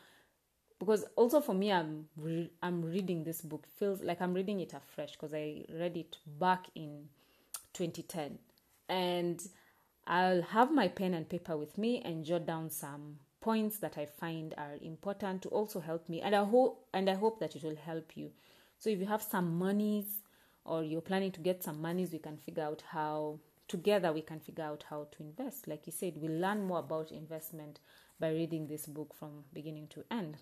because 0.79 1.05
also 1.15 1.39
for 1.39 1.53
me 1.53 1.71
i'm 1.71 2.07
re- 2.17 2.51
i'm 2.63 2.81
reading 2.81 3.23
this 3.23 3.41
book 3.41 3.67
feels 3.77 4.01
like 4.01 4.19
i'm 4.19 4.33
reading 4.33 4.59
it 4.59 4.73
afresh 4.73 5.11
because 5.11 5.33
i 5.33 5.63
read 5.79 5.95
it 5.95 6.17
back 6.39 6.65
in 6.73 7.03
2010 7.73 8.39
and 8.89 9.47
i'll 10.07 10.41
have 10.41 10.73
my 10.73 10.87
pen 10.87 11.13
and 11.13 11.29
paper 11.29 11.55
with 11.55 11.77
me 11.77 12.01
and 12.03 12.25
jot 12.25 12.47
down 12.47 12.67
some 12.67 13.17
points 13.43 13.77
that 13.79 13.97
I 13.97 14.05
find 14.05 14.53
are 14.57 14.77
important 14.81 15.41
to 15.41 15.49
also 15.49 15.81
help 15.81 16.07
me, 16.07 16.21
and 16.21 16.33
I 16.33 16.45
hope 16.45 16.87
and 16.93 17.09
I 17.09 17.15
hope 17.15 17.41
that 17.41 17.55
it 17.55 17.63
will 17.63 17.75
help 17.75 18.15
you. 18.15 18.31
So 18.79 18.89
if 18.89 18.99
you 18.99 19.05
have 19.05 19.21
some 19.21 19.57
monies 19.57 20.05
or 20.63 20.81
you're 20.81 21.01
planning 21.01 21.31
to 21.33 21.41
get 21.41 21.61
some 21.61 21.81
monies, 21.81 22.13
we 22.13 22.19
can 22.19 22.37
figure 22.37 22.63
out 22.63 22.83
how 22.89 23.39
together 23.67 24.13
we 24.13 24.21
can 24.21 24.39
figure 24.39 24.63
out 24.63 24.85
how 24.89 25.07
to 25.11 25.23
invest. 25.23 25.67
Like 25.67 25.85
you 25.85 25.91
said, 25.91 26.13
we'll 26.15 26.39
learn 26.39 26.63
more 26.63 26.79
about 26.79 27.11
investment 27.11 27.79
by 28.17 28.29
reading 28.29 28.67
this 28.67 28.85
book 28.85 29.13
from 29.13 29.43
beginning 29.53 29.87
to 29.87 30.05
end. 30.09 30.37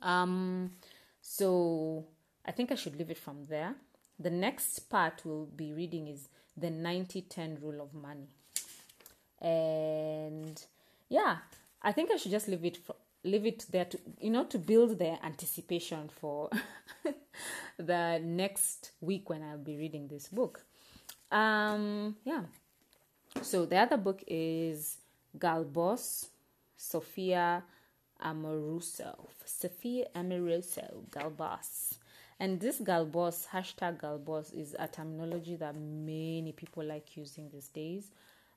Um, 0.00 0.72
so 1.20 2.06
I 2.46 2.52
think 2.52 2.72
I 2.72 2.76
should 2.76 2.96
leave 2.96 3.10
it 3.10 3.18
from 3.18 3.44
there. 3.46 3.74
The 4.18 4.30
next 4.30 4.78
part 4.88 5.20
we'll 5.26 5.46
be 5.46 5.74
reading 5.74 6.08
is 6.08 6.28
the 6.56 6.70
90 6.70 7.22
10 7.22 7.58
rule 7.60 7.82
of 7.82 7.92
money. 7.92 8.28
And 9.38 10.62
yeah, 11.10 11.38
I 11.82 11.92
think 11.92 12.10
I 12.10 12.16
should 12.16 12.30
just 12.30 12.48
leave 12.48 12.64
it 12.64 12.76
for, 12.76 12.96
leave 13.24 13.46
it 13.46 13.66
there 13.70 13.84
to 13.84 13.98
you 14.20 14.30
know 14.30 14.44
to 14.44 14.58
build 14.58 14.98
the 14.98 15.24
anticipation 15.24 16.08
for 16.08 16.50
the 17.78 18.20
next 18.22 18.92
week 19.00 19.28
when 19.30 19.42
I'll 19.42 19.58
be 19.58 19.76
reading 19.76 20.08
this 20.08 20.28
book. 20.28 20.64
Um, 21.30 22.16
yeah. 22.24 22.42
So 23.42 23.66
the 23.66 23.76
other 23.76 23.96
book 23.96 24.22
is 24.26 24.98
Girl 25.38 25.64
Boss, 25.64 26.30
Sophia 26.76 27.62
Amoruso. 28.24 29.28
Sophia 29.44 30.06
Amoruso, 30.14 31.10
Girl 31.10 31.30
Boss. 31.30 31.98
And 32.38 32.60
this 32.60 32.80
girl 32.80 33.06
boss, 33.06 33.48
hashtag 33.50 33.98
girl 33.98 34.18
boss, 34.18 34.52
is 34.52 34.76
a 34.78 34.86
terminology 34.86 35.56
that 35.56 35.74
many 35.74 36.52
people 36.54 36.84
like 36.84 37.16
using 37.16 37.48
these 37.48 37.68
days. 37.68 38.10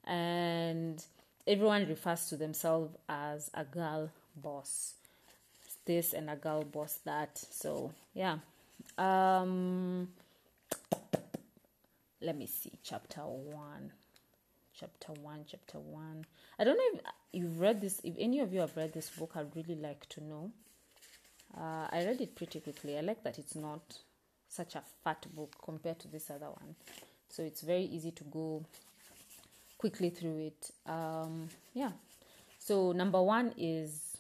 And 0.04 1.04
everyone 1.50 1.88
refers 1.88 2.28
to 2.28 2.38
themselves 2.38 2.96
as 3.10 3.50
a 3.54 3.66
girl 3.66 4.10
boss 4.36 4.94
this 5.86 6.14
and 6.14 6.30
a 6.30 6.36
girl 6.36 6.64
boss 6.64 7.00
that 7.04 7.38
so 7.38 7.92
yeah 8.14 8.38
um 8.98 10.08
let 12.22 12.38
me 12.38 12.46
see 12.46 12.72
chapter 12.84 13.22
1 13.22 13.92
chapter 14.80 15.12
one, 15.22 15.44
chapter 15.50 15.78
one. 15.78 16.26
I 16.58 16.64
don't 16.64 16.78
know 16.78 17.00
if 17.00 17.02
you've 17.34 17.60
read 17.60 17.82
this. 17.82 18.00
If 18.04 18.16
any 18.18 18.40
of 18.40 18.54
you 18.54 18.62
have 18.62 18.76
read 18.78 18.94
this 18.94 19.10
book, 19.10 19.32
I'd 19.36 19.56
really 19.56 19.76
like 19.76 20.08
to 20.10 20.24
know. 20.24 20.52
Uh, 21.58 21.88
I 21.92 22.06
read 22.06 22.22
it 22.22 22.36
pretty 22.36 22.60
quickly. 22.60 22.98
I 22.98 23.02
like 23.02 23.24
that 23.24 23.40
it's 23.40 23.56
not 23.56 23.82
such 24.48 24.76
a 24.76 24.84
fat 25.04 25.26
book 25.36 25.56
compared 25.64 26.00
to 26.00 26.08
this 26.08 26.30
other 26.30 26.48
one, 26.48 26.76
so 27.28 27.44
it's 27.44 27.62
very 27.62 27.84
easy 27.84 28.12
to 28.12 28.24
go 28.24 28.64
quickly 29.80 30.12
through 30.12 30.38
it. 30.48 30.72
Um, 30.86 31.48
yeah. 31.74 31.92
So 32.60 32.92
number 32.92 33.22
one 33.24 33.54
is 33.58 34.18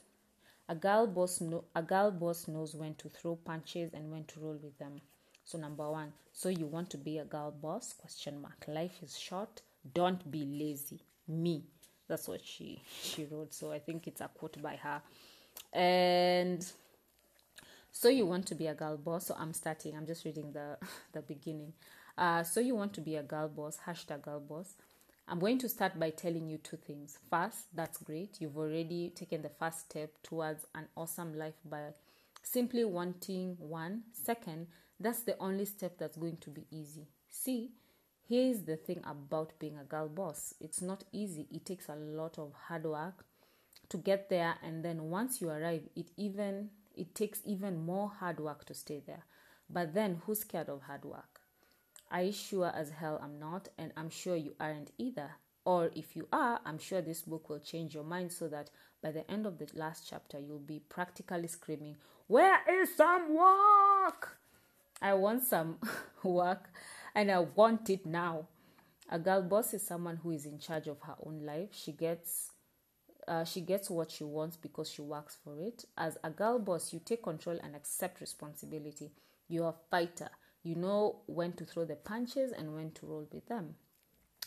a 0.68 0.74
girl 0.74 1.06
boss. 1.06 1.42
No, 1.42 1.66
a 1.76 1.84
girl 1.84 2.10
boss 2.10 2.48
knows 2.48 2.74
when 2.74 2.96
to 2.96 3.10
throw 3.10 3.36
punches 3.36 3.94
and 3.94 4.10
when 4.12 4.24
to 4.24 4.40
roll 4.40 4.58
with 4.64 4.78
them. 4.80 5.02
So 5.46 5.58
number 5.58 5.90
one, 5.92 6.14
so 6.34 6.50
you 6.50 6.66
want 6.66 6.90
to 6.92 6.98
be 6.98 7.18
a 7.18 7.26
girl 7.26 7.52
boss? 7.52 7.94
Question 7.94 8.42
mark. 8.42 8.66
Life 8.68 9.04
is 9.04 9.18
short. 9.18 9.62
Don't 9.94 10.32
be 10.32 10.46
lazy. 10.46 11.02
Me. 11.28 11.64
That's 12.08 12.28
what 12.28 12.42
she 12.44 12.82
she 13.04 13.26
wrote. 13.26 13.54
So 13.54 13.72
I 13.72 13.80
think 13.80 14.08
it's 14.08 14.22
a 14.22 14.30
quote 14.34 14.62
by 14.62 14.78
her. 14.78 15.02
And 15.74 16.66
so 17.92 18.08
you 18.08 18.26
want 18.26 18.46
to 18.48 18.56
be 18.56 18.68
a 18.68 18.74
girl 18.74 18.98
boss? 18.98 19.28
So 19.28 19.36
I'm 19.38 19.54
starting. 19.54 19.96
I'm 19.96 20.08
just 20.08 20.24
reading 20.24 20.54
the 20.54 20.78
the 21.12 21.22
beginning. 21.22 21.74
Uh, 22.18 22.44
so 22.44 22.60
you 22.60 22.76
want 22.76 22.94
to 22.94 23.02
be 23.02 23.16
a 23.16 23.24
girl 23.24 23.48
boss? 23.50 23.80
Hashtag 23.86 24.22
girl 24.22 24.40
boss. 24.40 24.74
I'm 25.32 25.38
going 25.38 25.60
to 25.60 25.70
start 25.70 26.00
by 26.00 26.10
telling 26.10 26.50
you 26.50 26.58
two 26.58 26.78
things. 26.78 27.20
First, 27.30 27.68
that's 27.76 28.00
great. 28.00 28.38
You've 28.42 28.58
already 28.58 29.12
taken 29.12 29.44
the 29.44 29.52
first 29.60 29.82
step 29.82 30.10
towards 30.24 30.66
an 30.74 30.88
awesome 30.98 31.38
life 31.38 31.54
by 31.64 31.94
simply 32.42 32.84
wanting 32.84 33.56
one. 33.60 34.06
Second, 34.12 34.66
that's 35.00 35.22
the 35.22 35.38
only 35.38 35.66
step 35.66 36.00
that's 36.00 36.18
going 36.18 36.38
to 36.38 36.50
be 36.50 36.66
easy. 36.72 37.10
See, 37.30 37.70
here's 38.28 38.64
the 38.64 38.76
thing 38.76 39.02
about 39.06 39.54
being 39.60 39.78
a 39.78 39.84
girl 39.84 40.08
boss 40.08 40.56
it's 40.60 40.82
not 40.82 41.04
easy, 41.12 41.48
it 41.52 41.64
takes 41.64 41.90
a 41.90 41.96
lot 41.96 42.40
of 42.40 42.52
hard 42.68 42.86
work 42.86 43.24
to 43.90 43.98
get 43.98 44.32
there, 44.32 44.56
and 44.64 44.84
then 44.84 45.12
once 45.12 45.42
you 45.42 45.50
arrive, 45.52 45.84
it 45.96 46.10
even 46.18 46.70
it 46.96 47.14
takes 47.14 47.42
even 47.46 47.86
more 47.86 48.12
hard 48.20 48.40
work 48.40 48.66
to 48.66 48.74
stay 48.74 49.04
there. 49.06 49.26
But 49.70 49.94
then, 49.94 50.24
who's 50.26 50.40
scared 50.40 50.70
of 50.70 50.82
hard 50.82 51.06
work? 51.06 51.39
I 52.12 52.32
sure 52.32 52.72
as 52.74 52.90
hell 52.90 53.20
I'm 53.22 53.40
not, 53.40 53.70
and 53.78 53.92
I'm 53.96 54.10
sure 54.10 54.36
you 54.36 54.56
aren't 54.60 54.92
either. 54.98 55.32
Or 55.66 55.92
if 55.96 56.16
you 56.16 56.28
are, 56.34 56.60
I'm 56.66 56.80
sure 56.80 57.02
this 57.02 57.22
book 57.22 57.50
will 57.50 57.60
change 57.60 57.94
your 57.94 58.04
mind 58.04 58.32
so 58.32 58.48
that 58.48 58.72
by 59.04 59.12
the 59.12 59.30
end 59.30 59.46
of 59.46 59.58
the 59.60 59.68
last 59.74 60.08
chapter, 60.10 60.40
you'll 60.40 60.60
be 60.60 60.80
practically 60.90 61.48
screaming, 61.48 61.98
Where 62.28 62.60
is 62.82 62.96
some 62.96 63.36
work? 63.36 64.40
I 65.02 65.14
want 65.14 65.44
some 65.44 65.78
work 66.24 66.70
and 67.16 67.32
I 67.32 67.40
want 67.40 67.90
it 67.90 68.06
now. 68.06 68.48
A 69.12 69.20
girl 69.20 69.42
boss 69.42 69.74
is 69.74 69.86
someone 69.86 70.18
who 70.18 70.32
is 70.32 70.46
in 70.46 70.60
charge 70.60 70.88
of 70.88 71.02
her 71.02 71.16
own 71.26 71.42
life. 71.46 71.70
She 71.72 71.92
gets 71.92 72.52
uh, 73.28 73.44
she 73.44 73.62
gets 73.62 73.90
what 73.92 74.10
she 74.10 74.24
wants 74.24 74.58
because 74.58 74.90
she 74.90 75.04
works 75.04 75.38
for 75.44 75.60
it. 75.60 75.86
As 75.96 76.18
a 76.24 76.32
girl 76.32 76.58
boss, 76.58 76.92
you 76.92 77.00
take 77.00 77.22
control 77.22 77.60
and 77.62 77.76
accept 77.76 78.22
responsibility. 78.22 79.12
You're 79.48 79.70
a 79.70 79.76
fighter. 79.92 80.30
You 80.64 80.76
know 80.76 81.22
when 81.26 81.54
to 81.54 81.66
throw 81.66 81.86
the 81.86 81.96
punches 81.96 82.52
and 82.52 82.76
when 82.76 82.92
to 82.92 83.06
roll 83.06 83.28
with 83.32 83.48
them. 83.48 83.76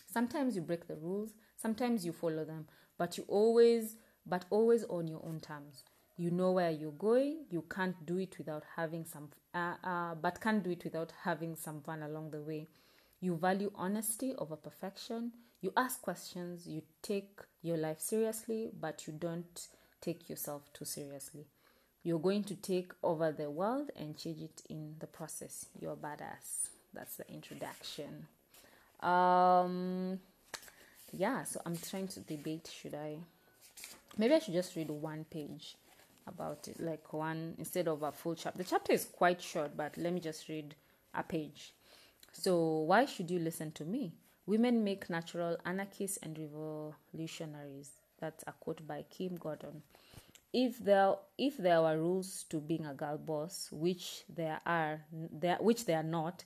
Sometimes 0.07 0.55
you 0.55 0.62
break 0.62 0.87
the 0.87 0.96
rules, 0.96 1.33
sometimes 1.57 2.05
you 2.05 2.12
follow 2.12 2.44
them, 2.44 2.66
but 2.98 3.16
you 3.16 3.25
always 3.29 3.96
but 4.27 4.44
always 4.51 4.85
on 4.85 5.09
your 5.09 5.25
own 5.25 5.40
terms. 5.40 5.85
You 6.16 6.31
know 6.31 6.53
where 6.53 6.70
you're 6.70 6.92
going 6.92 7.46
you 7.51 7.64
can't 7.75 8.05
do 8.07 8.18
it 8.18 8.37
without 8.38 8.64
having 8.77 9.05
some 9.05 9.31
uh, 9.55 9.75
uh, 9.83 10.14
but 10.14 10.40
can't 10.40 10.62
do 10.62 10.70
it 10.70 10.85
without 10.85 11.12
having 11.25 11.57
some 11.57 11.81
fun 11.81 12.03
along 12.03 12.31
the 12.31 12.42
way. 12.42 12.68
You 13.20 13.37
value 13.37 13.72
honesty 13.75 14.35
over 14.37 14.57
perfection. 14.57 15.33
You 15.61 15.72
ask 15.77 16.03
questions 16.03 16.66
you 16.66 16.83
take 17.03 17.40
your 17.62 17.77
life 17.77 18.01
seriously 18.01 18.70
but 18.79 19.07
you 19.07 19.12
don't 19.14 19.68
take 20.01 20.29
yourself 20.29 20.72
too 20.72 20.85
seriously 20.85 21.46
you're 22.03 22.19
going 22.19 22.43
to 22.45 22.55
take 22.55 22.93
over 23.03 23.31
the 23.33 23.51
world 23.51 23.91
and 23.97 24.17
change 24.17 24.41
it 24.43 24.62
in 24.69 24.95
the 24.99 25.07
process 25.07 25.67
you're 25.81 25.97
badass 25.97 26.69
that's 26.93 27.17
the 27.17 27.29
introduction 27.31 28.27
um 29.01 30.19
yeah 31.12 31.43
so 31.45 31.61
i'm 31.67 31.77
trying 31.77 32.09
to 32.09 32.21
debate 32.21 32.71
should 32.73 32.95
i 32.95 33.17
maybe 34.17 34.35
i 34.35 34.38
should 34.38 34.55
just 34.55 34.77
read 34.77 34.88
one 34.88 35.25
page 35.31 35.77
about 36.27 36.69
it, 36.69 36.81
like 36.81 37.12
one 37.12 37.55
instead 37.59 37.88
of 37.88 38.03
a 38.03 38.12
full 38.12 38.35
chapter. 38.35 38.59
The 38.59 38.65
chapter 38.65 38.93
is 38.93 39.05
quite 39.05 39.41
short, 39.41 39.77
but 39.77 39.97
let 39.97 40.12
me 40.12 40.21
just 40.21 40.49
read 40.49 40.75
a 41.15 41.23
page. 41.23 41.73
So, 42.33 42.81
why 42.81 43.05
should 43.05 43.31
you 43.31 43.38
listen 43.38 43.73
to 43.73 43.85
me? 43.85 44.12
Women 44.47 44.83
make 44.83 45.11
natural 45.11 45.57
anarchists 45.65 46.19
and 46.23 46.38
revolutionaries. 46.38 47.91
That's 48.19 48.45
a 48.47 48.53
quote 48.53 48.87
by 48.87 49.05
Kim 49.11 49.37
Gordon. 49.37 49.83
If 50.53 50.79
there 50.79 51.15
if 51.38 51.57
there 51.57 51.81
were 51.81 51.99
rules 51.99 52.45
to 52.51 52.61
being 52.61 52.85
a 52.87 52.95
girl 52.95 53.19
boss, 53.19 53.69
which 53.73 54.25
there 54.29 54.61
are, 54.67 55.01
there 55.11 55.57
which 55.61 55.87
they 55.87 55.95
are 55.95 56.03
not, 56.03 56.45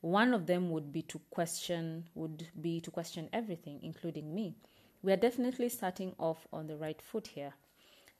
one 0.00 0.34
of 0.34 0.46
them 0.46 0.70
would 0.70 0.92
be 0.92 1.02
to 1.02 1.20
question 1.30 2.08
would 2.14 2.48
be 2.60 2.80
to 2.80 2.90
question 2.90 3.28
everything, 3.32 3.80
including 3.82 4.34
me. 4.34 4.54
We 5.02 5.12
are 5.12 5.16
definitely 5.16 5.68
starting 5.68 6.14
off 6.18 6.46
on 6.52 6.68
the 6.68 6.76
right 6.76 7.00
foot 7.02 7.28
here. 7.28 7.54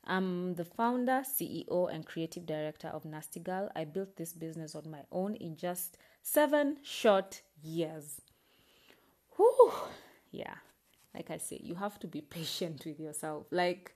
I'm 0.05 0.55
the 0.55 0.65
founder, 0.65 1.23
CEO, 1.23 1.93
and 1.93 2.05
creative 2.05 2.45
director 2.45 2.89
of 2.89 3.05
Nasty 3.05 3.39
Girl. 3.39 3.71
I 3.77 3.85
built 3.85 4.17
this 4.17 4.33
business 4.33 4.75
on 4.75 4.91
my 4.91 5.03
own 5.13 5.37
in 5.37 5.57
just 5.57 5.97
seven 6.23 6.79
short 6.83 7.43
years. 7.63 8.21
Whew. 9.37 9.73
Yeah, 10.33 10.55
like 11.15 11.31
I 11.31 11.37
say, 11.37 11.61
you 11.63 11.77
have 11.77 12.01
to 12.01 12.07
be 12.09 12.21
patient 12.39 12.85
with 12.85 12.99
yourself. 12.99 13.47
Like, 13.51 13.95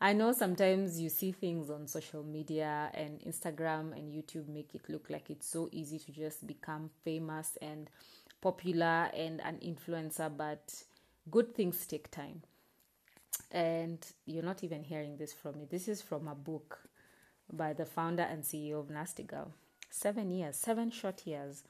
I 0.00 0.12
know 0.12 0.30
sometimes 0.32 1.00
you 1.00 1.08
see 1.08 1.32
things 1.32 1.70
on 1.70 1.88
social 1.88 2.22
media 2.22 2.90
and 2.94 3.20
Instagram 3.20 3.92
and 3.96 4.12
YouTube 4.12 4.48
make 4.48 4.74
it 4.74 4.88
look 4.88 5.10
like 5.10 5.28
it's 5.28 5.48
so 5.48 5.68
easy 5.72 5.98
to 5.98 6.12
just 6.12 6.46
become 6.46 6.90
famous 7.04 7.58
and 7.60 7.90
popular 8.40 9.10
and 9.12 9.40
an 9.40 9.56
influencer, 9.56 10.30
but 10.34 10.84
good 11.30 11.52
things 11.54 11.84
take 11.84 12.12
time 12.12 12.42
and 13.50 14.06
you're 14.26 14.44
not 14.44 14.62
even 14.62 14.84
hearing 14.84 15.16
this 15.16 15.32
from 15.32 15.58
me. 15.58 15.66
This 15.68 15.88
is 15.88 16.02
from 16.02 16.28
a 16.28 16.34
book 16.34 16.78
by 17.52 17.72
the 17.72 17.86
founder 17.86 18.22
and 18.22 18.42
CEO 18.42 18.78
of 18.78 18.90
Nasty 18.90 19.22
Girl. 19.22 19.52
Seven 19.90 20.30
years, 20.30 20.56
seven 20.56 20.90
short 20.90 21.26
years, 21.26 21.64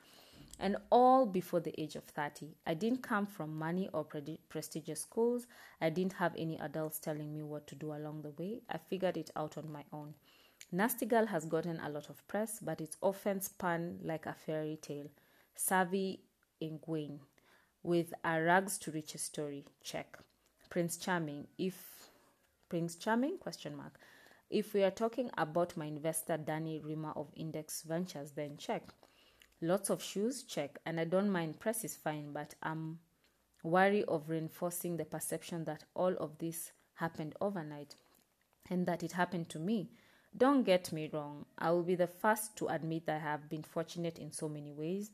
and 0.59 0.77
all 0.91 1.27
before 1.27 1.61
the 1.61 1.79
age 1.81 1.95
of 1.97 2.05
30. 2.05 2.57
I 2.67 2.75
didn't 2.75 3.03
come 3.03 3.27
from 3.27 3.59
money 3.59 3.89
or 3.93 4.05
pre- 4.05 4.41
prestigious 4.49 5.03
schools. 5.03 5.47
I 5.81 5.91
didn't 5.91 6.15
have 6.15 6.35
any 6.37 6.59
adults 6.59 6.99
telling 6.99 7.33
me 7.33 7.43
what 7.43 7.67
to 7.69 7.75
do 7.75 7.93
along 7.93 8.23
the 8.23 8.31
way. 8.31 8.63
I 8.69 8.79
figured 8.79 9.17
it 9.17 9.31
out 9.37 9.57
on 9.57 9.71
my 9.71 9.85
own. 9.93 10.15
Nasty 10.73 11.07
Girl 11.07 11.27
has 11.27 11.47
gotten 11.47 11.81
a 11.81 11.89
lot 11.89 12.11
of 12.11 12.27
press, 12.29 12.59
but 12.61 12.81
it's 12.81 12.97
often 13.01 13.41
spun 13.41 14.01
like 14.03 14.27
a 14.27 14.35
fairy 14.35 14.79
tale. 14.81 15.09
Savvy 15.55 16.21
Ingwin 16.63 17.21
with 17.83 18.13
a 18.25 18.43
rags 18.43 18.79
to 18.79 18.91
riches 18.91 19.23
story. 19.23 19.65
Check. 19.83 20.19
Prince 20.69 20.97
Charming. 20.97 21.47
If 21.57 22.11
Prince 22.69 22.97
Charming 22.97 23.39
question 23.39 23.77
mark. 23.77 23.99
If 24.51 24.75
we 24.75 24.83
are 24.83 24.91
talking 24.91 25.31
about 25.39 25.77
my 25.77 25.87
investor 25.87 26.37
Danny 26.37 26.79
Rimer 26.79 27.13
of 27.17 27.29
Index 27.37 27.83
Ventures, 27.83 28.33
then 28.33 28.57
check. 28.57 28.83
Lots 29.61 29.91
of 29.91 30.03
shoes, 30.03 30.43
check. 30.45 30.79
And 30.87 31.01
I 31.01 31.05
don't 31.05 31.31
mind 31.31 31.61
press 31.61 31.85
is 31.85 31.97
fine, 31.97 32.33
but 32.33 32.55
I'm 32.63 32.99
wary 33.63 34.05
of 34.05 34.29
reinforcing 34.29 34.97
the 34.97 35.05
perception 35.05 35.65
that 35.65 35.85
all 35.95 36.15
of 36.19 36.39
this 36.39 36.73
happened 36.95 37.35
overnight 37.41 37.97
and 38.71 38.87
that 38.87 39.03
it 39.03 39.13
happened 39.13 39.49
to 39.51 39.59
me. 39.59 39.91
Don't 40.37 40.63
get 40.63 40.93
me 40.93 41.09
wrong, 41.13 41.47
I 41.59 41.71
will 41.71 41.83
be 41.83 41.95
the 41.95 42.07
first 42.07 42.55
to 42.57 42.69
admit 42.69 43.07
that 43.07 43.17
I 43.17 43.25
have 43.25 43.49
been 43.49 43.63
fortunate 43.63 44.19
in 44.19 44.31
so 44.31 44.49
many 44.49 44.73
ways, 44.73 45.11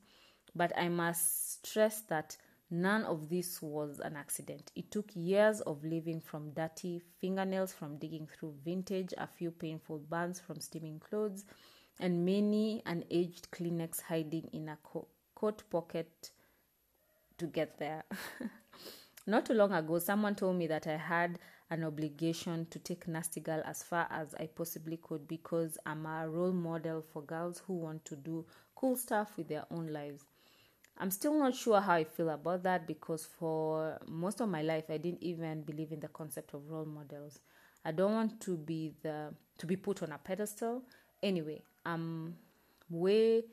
but 0.54 0.76
I 0.76 0.88
must 0.88 1.64
stress 1.64 2.00
that 2.08 2.36
None 2.70 3.04
of 3.04 3.28
this 3.28 3.62
was 3.62 4.00
an 4.00 4.16
accident. 4.16 4.72
It 4.74 4.90
took 4.90 5.10
years 5.14 5.60
of 5.60 5.84
living 5.84 6.20
from 6.20 6.50
dirty 6.50 7.02
fingernails, 7.20 7.72
from 7.72 7.98
digging 7.98 8.26
through 8.26 8.56
vintage, 8.64 9.12
a 9.16 9.26
few 9.26 9.50
painful 9.50 9.98
burns 9.98 10.40
from 10.40 10.60
steaming 10.60 10.98
clothes, 10.98 11.44
and 12.00 12.24
many 12.24 12.82
an 12.86 13.04
aged 13.10 13.50
Kleenex 13.50 14.02
hiding 14.02 14.48
in 14.52 14.68
a 14.68 14.78
co- 14.82 15.08
coat 15.34 15.62
pocket 15.70 16.30
to 17.38 17.46
get 17.46 17.78
there. 17.78 18.04
Not 19.26 19.46
too 19.46 19.54
long 19.54 19.72
ago, 19.72 19.98
someone 19.98 20.34
told 20.34 20.56
me 20.56 20.66
that 20.66 20.86
I 20.86 20.96
had 20.96 21.38
an 21.70 21.82
obligation 21.82 22.66
to 22.70 22.78
take 22.78 23.08
Nasty 23.08 23.40
Girl 23.40 23.62
as 23.64 23.82
far 23.82 24.06
as 24.10 24.34
I 24.38 24.46
possibly 24.46 24.98
could 24.98 25.26
because 25.26 25.78
I'm 25.86 26.04
a 26.04 26.28
role 26.28 26.52
model 26.52 27.02
for 27.12 27.22
girls 27.22 27.62
who 27.66 27.74
want 27.74 28.04
to 28.06 28.16
do 28.16 28.44
cool 28.74 28.96
stuff 28.96 29.36
with 29.36 29.48
their 29.48 29.64
own 29.70 29.86
lives. 29.86 30.24
I'm 30.98 31.10
still 31.10 31.36
not 31.38 31.54
sure 31.54 31.80
how 31.80 31.94
I 31.94 32.04
feel 32.04 32.30
about 32.30 32.62
that 32.64 32.86
because 32.86 33.24
for 33.24 33.98
most 34.06 34.40
of 34.40 34.48
my 34.48 34.62
life 34.62 34.84
I 34.90 34.98
didn't 34.98 35.22
even 35.22 35.62
believe 35.62 35.90
in 35.90 36.00
the 36.00 36.08
concept 36.08 36.54
of 36.54 36.68
role 36.70 36.84
models. 36.84 37.40
I 37.84 37.92
don't 37.92 38.12
want 38.12 38.40
to 38.42 38.56
be 38.56 38.94
the 39.02 39.34
to 39.58 39.66
be 39.66 39.76
put 39.76 40.02
on 40.02 40.12
a 40.12 40.18
pedestal. 40.18 40.82
Anyway, 41.22 41.62
I'm 41.84 42.36
way 42.90 43.44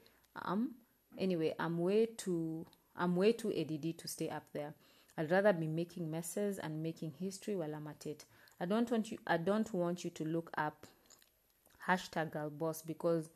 um 0.43 0.75
anyway, 1.17 1.53
I'm 1.59 1.77
way 1.77 2.05
too 2.05 2.65
I'm 2.95 3.15
way 3.15 3.31
too 3.33 3.51
ADD 3.51 3.97
to 3.97 4.07
stay 4.07 4.29
up 4.29 4.43
there. 4.53 4.73
I'd 5.17 5.31
rather 5.31 5.53
be 5.53 5.67
making 5.67 6.09
messes 6.09 6.59
and 6.59 6.81
making 6.81 7.13
history 7.19 7.55
while 7.55 7.73
I'm 7.75 7.87
at 7.87 8.05
it. 8.05 8.25
I 8.59 8.65
don't 8.65 8.89
want 8.89 9.11
you 9.11 9.17
I 9.27 9.37
don't 9.37 9.71
want 9.73 10.03
you 10.03 10.09
to 10.11 10.23
look 10.25 10.51
up 10.57 10.87
hashtag 11.87 12.31
girl 12.31 12.49
boss 12.49 12.81
because 12.81 13.29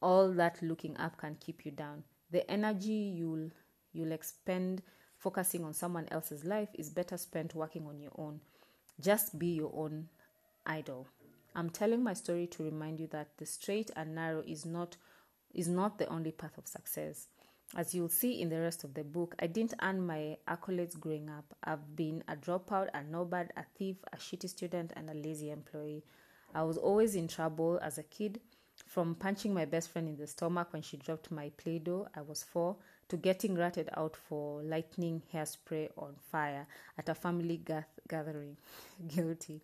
all 0.00 0.30
that 0.32 0.62
looking 0.62 0.96
up 0.98 1.16
can 1.18 1.36
keep 1.40 1.64
you 1.64 1.72
down. 1.72 2.04
The 2.30 2.48
energy 2.50 2.92
you'll 3.16 3.50
you'll 3.92 4.12
expend 4.12 4.82
focusing 5.16 5.64
on 5.64 5.74
someone 5.74 6.06
else's 6.10 6.44
life 6.44 6.68
is 6.74 6.90
better 6.90 7.16
spent 7.16 7.54
working 7.54 7.86
on 7.86 8.00
your 8.00 8.12
own. 8.16 8.40
Just 9.00 9.38
be 9.38 9.48
your 9.48 9.72
own 9.74 10.08
idol. 10.66 11.08
I'm 11.58 11.70
telling 11.70 12.04
my 12.04 12.12
story 12.12 12.46
to 12.46 12.62
remind 12.62 13.00
you 13.00 13.08
that 13.08 13.36
the 13.36 13.44
straight 13.44 13.90
and 13.96 14.14
narrow 14.14 14.44
is 14.46 14.64
not 14.64 14.96
is 15.52 15.66
not 15.66 15.98
the 15.98 16.06
only 16.06 16.30
path 16.30 16.56
of 16.56 16.68
success. 16.68 17.26
As 17.74 17.92
you'll 17.92 18.08
see 18.10 18.40
in 18.40 18.48
the 18.48 18.60
rest 18.60 18.84
of 18.84 18.94
the 18.94 19.02
book, 19.02 19.34
I 19.40 19.48
didn't 19.48 19.74
earn 19.82 20.06
my 20.06 20.36
accolades 20.46 20.96
growing 20.96 21.28
up. 21.28 21.52
I've 21.64 21.96
been 21.96 22.22
a 22.28 22.36
dropout, 22.36 22.90
a 22.94 23.02
nobody, 23.02 23.48
a 23.56 23.64
thief, 23.76 23.96
a 24.12 24.16
shitty 24.18 24.48
student, 24.48 24.92
and 24.94 25.10
a 25.10 25.14
lazy 25.14 25.50
employee. 25.50 26.04
I 26.54 26.62
was 26.62 26.78
always 26.78 27.16
in 27.16 27.26
trouble 27.26 27.80
as 27.82 27.98
a 27.98 28.04
kid, 28.04 28.38
from 28.86 29.16
punching 29.16 29.52
my 29.52 29.64
best 29.64 29.90
friend 29.90 30.08
in 30.08 30.16
the 30.16 30.28
stomach 30.28 30.68
when 30.72 30.82
she 30.82 30.96
dropped 30.96 31.32
my 31.32 31.50
Play 31.56 31.80
Doh, 31.80 32.06
I 32.14 32.20
was 32.20 32.44
four, 32.44 32.76
to 33.08 33.16
getting 33.16 33.56
ratted 33.56 33.88
out 33.96 34.14
for 34.14 34.62
lighting 34.62 35.22
hairspray 35.34 35.88
on 35.96 36.14
fire 36.30 36.68
at 36.96 37.08
a 37.08 37.16
family 37.16 37.56
gath- 37.56 37.98
gathering. 38.06 38.56
Guilty. 39.08 39.60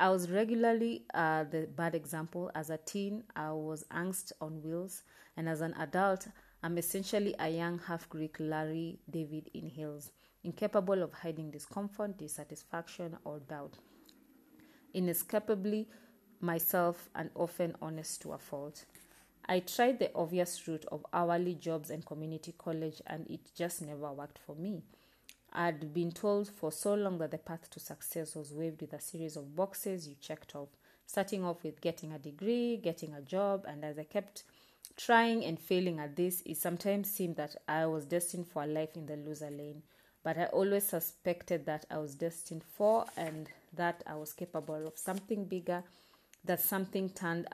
I 0.00 0.08
was 0.08 0.30
regularly 0.30 1.04
uh, 1.12 1.44
the 1.44 1.68
bad 1.76 1.94
example. 1.94 2.50
As 2.54 2.70
a 2.70 2.78
teen, 2.78 3.22
I 3.36 3.52
was 3.52 3.84
angst 3.90 4.32
on 4.40 4.62
wheels, 4.62 5.02
and 5.36 5.46
as 5.46 5.60
an 5.60 5.74
adult, 5.74 6.26
I'm 6.62 6.78
essentially 6.78 7.34
a 7.38 7.50
young 7.50 7.78
half 7.80 8.08
Greek 8.08 8.36
Larry 8.40 8.98
David 9.10 9.50
in 9.52 9.68
heels, 9.68 10.10
incapable 10.42 11.02
of 11.02 11.12
hiding 11.12 11.50
discomfort, 11.50 12.16
dissatisfaction, 12.16 13.18
or 13.26 13.40
doubt. 13.40 13.76
Inescapably 14.94 15.86
myself 16.40 17.10
and 17.14 17.28
often 17.34 17.76
honest 17.82 18.22
to 18.22 18.32
a 18.32 18.38
fault. 18.38 18.86
I 19.50 19.60
tried 19.60 19.98
the 19.98 20.10
obvious 20.14 20.66
route 20.66 20.86
of 20.90 21.04
hourly 21.12 21.56
jobs 21.56 21.90
and 21.90 22.06
community 22.06 22.54
college, 22.56 23.02
and 23.06 23.30
it 23.30 23.50
just 23.54 23.82
never 23.82 24.10
worked 24.14 24.38
for 24.46 24.56
me. 24.56 24.82
I'd 25.52 25.92
been 25.92 26.12
told 26.12 26.48
for 26.48 26.70
so 26.70 26.94
long 26.94 27.18
that 27.18 27.32
the 27.32 27.38
path 27.38 27.68
to 27.70 27.80
success 27.80 28.36
was 28.36 28.52
waved 28.52 28.80
with 28.80 28.92
a 28.92 29.00
series 29.00 29.36
of 29.36 29.56
boxes 29.56 30.06
you 30.06 30.14
checked 30.20 30.54
off, 30.54 30.68
starting 31.06 31.44
off 31.44 31.64
with 31.64 31.80
getting 31.80 32.12
a 32.12 32.18
degree, 32.18 32.76
getting 32.76 33.14
a 33.14 33.20
job, 33.20 33.64
and 33.66 33.84
as 33.84 33.98
I 33.98 34.04
kept 34.04 34.44
trying 34.96 35.44
and 35.44 35.58
failing 35.58 35.98
at 35.98 36.16
this, 36.16 36.42
it 36.46 36.56
sometimes 36.56 37.10
seemed 37.10 37.36
that 37.36 37.56
I 37.66 37.86
was 37.86 38.04
destined 38.04 38.46
for 38.46 38.62
a 38.62 38.66
life 38.66 38.96
in 38.96 39.06
the 39.06 39.16
loser 39.16 39.50
lane. 39.50 39.82
But 40.22 40.38
I 40.38 40.44
always 40.46 40.84
suspected 40.84 41.64
that 41.66 41.86
I 41.90 41.98
was 41.98 42.14
destined 42.14 42.62
for 42.62 43.06
and 43.16 43.48
that 43.74 44.02
I 44.06 44.16
was 44.16 44.32
capable 44.32 44.86
of 44.86 44.98
something 44.98 45.46
bigger. 45.46 45.82
That 46.44 46.60
something 46.60 47.10
turned 47.10 47.48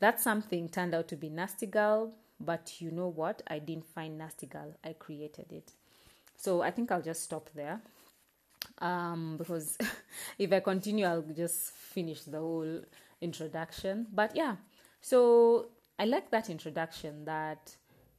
that 0.00 0.20
something 0.20 0.68
turned 0.68 0.94
out 0.94 1.08
to 1.08 1.16
be 1.16 1.28
Nasty 1.28 1.66
Girl, 1.66 2.14
but 2.38 2.80
you 2.80 2.90
know 2.90 3.08
what? 3.08 3.42
I 3.48 3.58
didn't 3.58 3.86
find 3.86 4.16
Nasty 4.16 4.46
Girl. 4.46 4.74
I 4.82 4.94
created 4.94 5.52
it. 5.52 5.72
So 6.40 6.62
I 6.62 6.70
think 6.70 6.90
I'll 6.90 7.02
just 7.02 7.22
stop 7.22 7.50
there. 7.54 7.82
Um, 8.78 9.36
because 9.36 9.76
if 10.38 10.50
I 10.50 10.60
continue, 10.60 11.04
I'll 11.04 11.20
just 11.20 11.72
finish 11.72 12.22
the 12.22 12.38
whole 12.38 12.80
introduction. 13.20 14.06
But 14.10 14.34
yeah, 14.34 14.56
so 15.02 15.66
I 15.98 16.06
like 16.06 16.30
that 16.30 16.48
introduction 16.48 17.26
that 17.26 17.76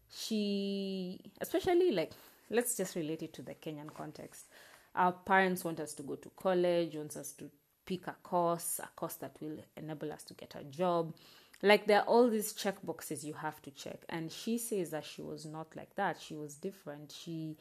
she, 0.07 1.19
especially 1.41 1.91
like, 1.91 2.11
let's 2.51 2.77
just 2.77 2.95
relate 2.95 3.23
it 3.23 3.33
to 3.33 3.41
the 3.41 3.55
Kenyan 3.55 3.91
context. 3.91 4.45
Our 4.93 5.13
parents 5.13 5.63
want 5.63 5.79
us 5.79 5.93
to 5.95 6.03
go 6.03 6.13
to 6.15 6.29
college, 6.35 6.95
wants 6.95 7.17
us 7.17 7.31
to 7.33 7.49
pick 7.87 8.05
a 8.05 8.15
course, 8.21 8.79
a 8.83 8.89
course 8.95 9.15
that 9.15 9.35
will 9.41 9.57
enable 9.75 10.11
us 10.11 10.21
to 10.25 10.35
get 10.35 10.53
a 10.59 10.63
job. 10.65 11.15
Like 11.63 11.87
there 11.87 12.01
are 12.01 12.05
all 12.05 12.29
these 12.29 12.53
check 12.53 12.75
boxes 12.83 13.25
you 13.25 13.33
have 13.33 13.63
to 13.63 13.71
check. 13.71 14.03
And 14.09 14.31
she 14.31 14.59
says 14.59 14.91
that 14.91 15.05
she 15.05 15.23
was 15.23 15.47
not 15.47 15.75
like 15.75 15.95
that. 15.95 16.21
She 16.21 16.35
was 16.35 16.53
different. 16.53 17.11
She 17.11 17.57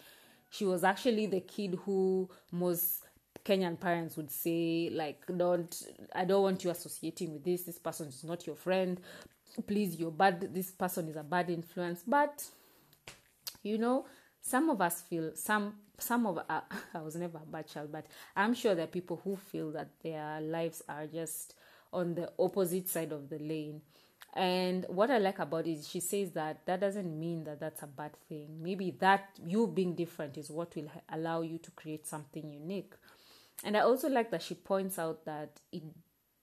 she 0.51 0.65
was 0.65 0.85
actually 0.85 1.27
the 1.27 1.41
kid 1.41 1.79
who 1.85 2.29
most 2.53 3.05
Kenyan 3.45 3.79
parents 3.81 4.17
would 4.17 4.31
say, 4.31 4.91
like, 4.93 5.23
don't, 5.37 5.83
I 6.15 6.25
don't 6.25 6.43
want 6.43 6.65
you 6.65 6.71
associating 6.71 7.33
with 7.33 7.45
this. 7.45 7.63
This 7.63 7.79
person 7.79 8.09
is 8.09 8.25
not 8.25 8.47
your 8.47 8.57
friend. 8.57 9.01
Please, 9.67 9.97
you're 9.97 10.11
bad. 10.11 10.53
This 10.53 10.71
person 10.71 11.09
is 11.09 11.17
a 11.17 11.23
bad 11.23 11.51
influence. 11.51 12.03
But, 12.07 12.45
you 13.63 13.79
know, 13.79 14.07
some 14.43 14.69
of 14.71 14.81
us 14.81 15.03
feel, 15.03 15.33
some, 15.35 15.75
some 15.99 16.27
of, 16.27 16.39
uh, 16.39 16.61
I 16.95 17.01
was 17.01 17.17
never 17.17 17.39
a 17.39 17.51
bad 17.51 17.69
child, 17.69 17.93
but 17.93 18.07
I'm 18.37 18.55
sure 18.55 18.75
there 18.75 18.85
are 18.85 18.89
people 18.89 19.21
who 19.25 19.37
feel 19.37 19.71
that 19.73 19.91
their 20.03 20.41
lives 20.41 20.83
are 20.89 21.07
just 21.07 21.55
on 21.93 22.15
the 22.15 22.31
opposite 22.39 22.89
side 22.89 23.13
of 23.13 23.29
the 23.29 23.39
lane. 23.39 23.83
And 24.35 24.87
what 24.89 25.11
I 25.11 25.19
like 25.19 25.41
about 25.41 25.67
it 25.67 25.73
is 25.73 25.89
she 25.89 26.01
says 26.01 26.31
that 26.33 26.65
that 26.67 26.81
doesn't 26.81 27.19
mean 27.19 27.45
that 27.45 27.59
that's 27.59 27.83
a 27.83 27.87
bad 27.87 28.13
thing. 28.29 28.59
Maybe 28.63 28.93
that 29.01 29.31
you 29.45 29.67
being 29.67 29.95
different 29.95 30.39
is 30.39 30.51
what 30.51 30.75
will 30.77 30.91
allow 31.13 31.43
you 31.43 31.59
to 31.59 31.71
create 31.73 32.07
something 32.07 32.49
unique. 32.49 32.95
And 33.65 33.77
I 33.77 33.81
also 33.81 34.09
like 34.09 34.31
that 34.31 34.43
she 34.43 34.55
points 34.55 34.99
out 34.99 35.25
that 35.25 35.61
it 35.73 35.83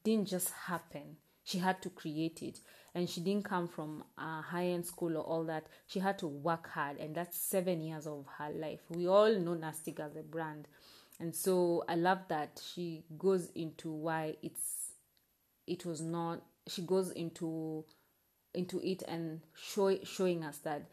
didn't 0.04 0.28
just 0.28 0.52
happen. 0.52 1.18
She 1.44 1.60
had 1.60 1.82
to 1.84 1.90
create 1.90 2.42
it. 2.44 2.60
And 2.94 3.10
she 3.10 3.22
didn't 3.22 3.46
come 3.46 3.68
from 3.68 4.04
a 4.18 4.42
high 4.42 4.66
end 4.66 4.86
school 4.86 5.18
or 5.18 5.24
all 5.24 5.44
that. 5.46 5.68
She 5.88 6.00
had 6.00 6.20
to 6.20 6.28
work 6.28 6.70
hard. 6.70 6.98
And 6.98 7.16
that's 7.16 7.38
seven 7.38 7.82
years 7.82 8.06
of 8.06 8.26
her 8.38 8.50
life. 8.50 8.82
We 8.90 9.08
all 9.08 9.34
know 9.40 9.54
Nastic 9.54 10.00
as 10.00 10.16
a 10.16 10.24
brand. 10.24 10.68
And 11.20 11.34
so 11.34 11.84
I 11.88 11.96
love 11.96 12.20
that 12.28 12.62
she 12.74 13.04
goes 13.18 13.50
into 13.56 13.92
why 13.92 14.36
it's 14.42 14.92
it 15.66 15.86
was 15.86 16.02
not 16.02 16.42
she 16.68 16.82
goes 16.82 17.12
into 17.12 17.86
into 18.54 18.80
it 18.80 19.04
and 19.08 19.42
show, 19.56 19.98
showing 20.04 20.44
us 20.44 20.58
that 20.60 20.90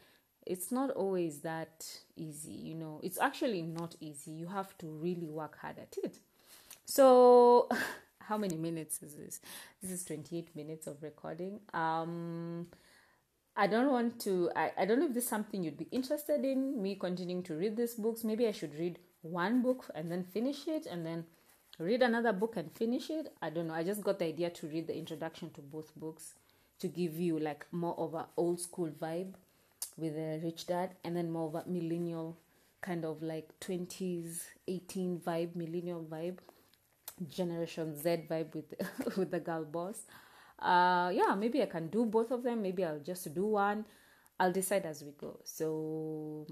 it's 0.47 0.71
not 0.71 0.91
always 0.91 1.41
that 1.41 1.87
easy 2.17 2.53
you 2.53 2.75
know. 2.75 3.01
It's 3.03 3.19
actually 3.19 3.63
not 3.63 3.97
easy. 4.01 4.33
You 4.33 4.47
have 4.47 4.77
to 4.79 4.87
really 4.87 5.29
work 5.29 5.59
hard 5.59 5.79
at 5.79 5.97
it. 6.03 6.19
So 6.85 7.69
how 8.21 8.37
many 8.39 8.57
minutes 8.57 9.03
is 9.03 9.15
this? 9.15 9.41
This 9.83 9.91
is 9.91 10.05
28 10.05 10.55
minutes 10.55 10.87
of 10.87 11.03
recording. 11.03 11.61
Um 11.73 12.69
i 13.57 13.69
don't 13.69 13.93
want 13.93 14.21
to 14.21 14.51
I, 14.57 14.73
I 14.79 14.85
don't 14.85 14.99
know 14.99 15.07
if 15.07 15.15
this 15.15 15.23
is 15.23 15.31
something 15.31 15.63
you'd 15.63 15.79
be 15.79 15.87
interested 15.93 16.45
in 16.45 16.83
me 16.83 16.97
continuing 16.97 17.45
to 17.45 17.55
read 17.55 17.77
these 17.77 17.95
books. 17.95 18.25
Maybe 18.25 18.47
i 18.47 18.53
should 18.53 18.79
read 18.79 18.99
one 19.23 19.63
book 19.63 19.91
and 19.95 20.11
then 20.11 20.23
finish 20.23 20.67
it 20.69 20.87
and 20.87 21.07
then 21.07 21.25
read 21.79 22.03
another 22.03 22.33
book 22.33 22.57
and 22.57 22.71
finish 22.73 23.11
it. 23.11 23.33
I 23.43 23.51
don't 23.51 23.69
know. 23.69 23.75
I 23.75 23.85
just 23.85 24.03
got 24.03 24.19
the 24.19 24.27
idea 24.27 24.51
to 24.51 24.67
read 24.67 24.87
the 24.87 24.97
introduction 24.97 25.51
to 25.51 25.61
both 25.61 25.95
books 25.97 26.35
to 26.81 26.89
give 26.89 27.19
you 27.19 27.39
like 27.39 27.67
more 27.73 27.95
of 27.99 28.15
a 28.15 28.27
old 28.37 28.61
school 28.61 28.91
vibe 29.01 29.35
with 29.97 30.15
a 30.17 30.41
rich 30.43 30.67
dad 30.67 30.91
and 31.05 31.17
then 31.17 31.31
more 31.31 31.49
of 31.49 31.55
a 31.55 31.65
millennial 31.69 32.37
kind 32.81 33.05
of 33.05 33.23
like 33.23 33.49
20s 33.61 34.43
18 34.69 35.21
vibe 35.21 35.55
millennial 35.57 36.05
vibe 36.05 36.39
generation 37.29 37.95
z 37.97 38.25
vibe 38.29 38.55
with 38.55 38.75
with 39.17 39.31
the 39.31 39.41
girl 39.41 39.65
boss 39.65 40.03
uh 40.59 41.11
yeah 41.15 41.35
maybe 41.35 41.63
i 41.63 41.67
can 41.67 41.89
do 41.89 42.05
both 42.05 42.31
of 42.31 42.43
them 42.43 42.61
maybe 42.61 42.85
i'll 42.85 42.99
just 42.99 43.33
do 43.35 43.47
one 43.47 43.85
i'll 44.39 44.53
decide 44.53 44.85
as 44.85 45.03
we 45.03 45.13
go 45.13 45.39
so 45.45 46.47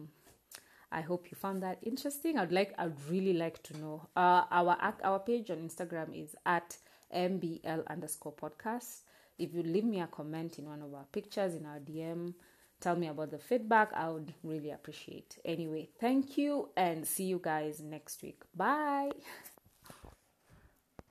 I 0.93 1.01
hope 1.01 1.31
you 1.31 1.37
found 1.37 1.63
that 1.63 1.79
interesting. 1.83 2.39
I'd 2.39 2.53
like, 2.53 2.75
I'd 2.79 2.95
really 3.09 3.33
like 3.33 3.63
to 3.65 3.79
know. 3.79 4.09
Uh, 4.17 4.45
our 4.51 4.77
our 5.03 5.19
page 5.21 5.51
on 5.51 5.59
Instagram 5.59 6.15
is 6.15 6.37
at 6.47 6.77
mbl 7.15 7.87
underscore 7.89 8.33
podcast. 8.33 9.03
If 9.39 9.55
you 9.55 9.63
leave 9.63 9.85
me 9.85 10.01
a 10.01 10.07
comment 10.07 10.59
in 10.59 10.67
one 10.67 10.83
of 10.83 10.95
our 10.95 11.07
pictures 11.11 11.55
in 11.55 11.67
our 11.67 11.81
DM, 11.81 12.35
tell 12.81 12.97
me 12.97 13.09
about 13.09 13.31
the 13.31 13.39
feedback. 13.39 13.93
I 13.95 14.09
would 14.11 14.33
really 14.43 14.71
appreciate. 14.71 15.39
Anyway, 15.45 15.89
thank 16.01 16.37
you 16.37 16.69
and 16.77 17.07
see 17.07 17.25
you 17.25 17.41
guys 17.43 17.81
next 17.81 18.23
week. 18.23 18.43
Bye. 18.55 19.13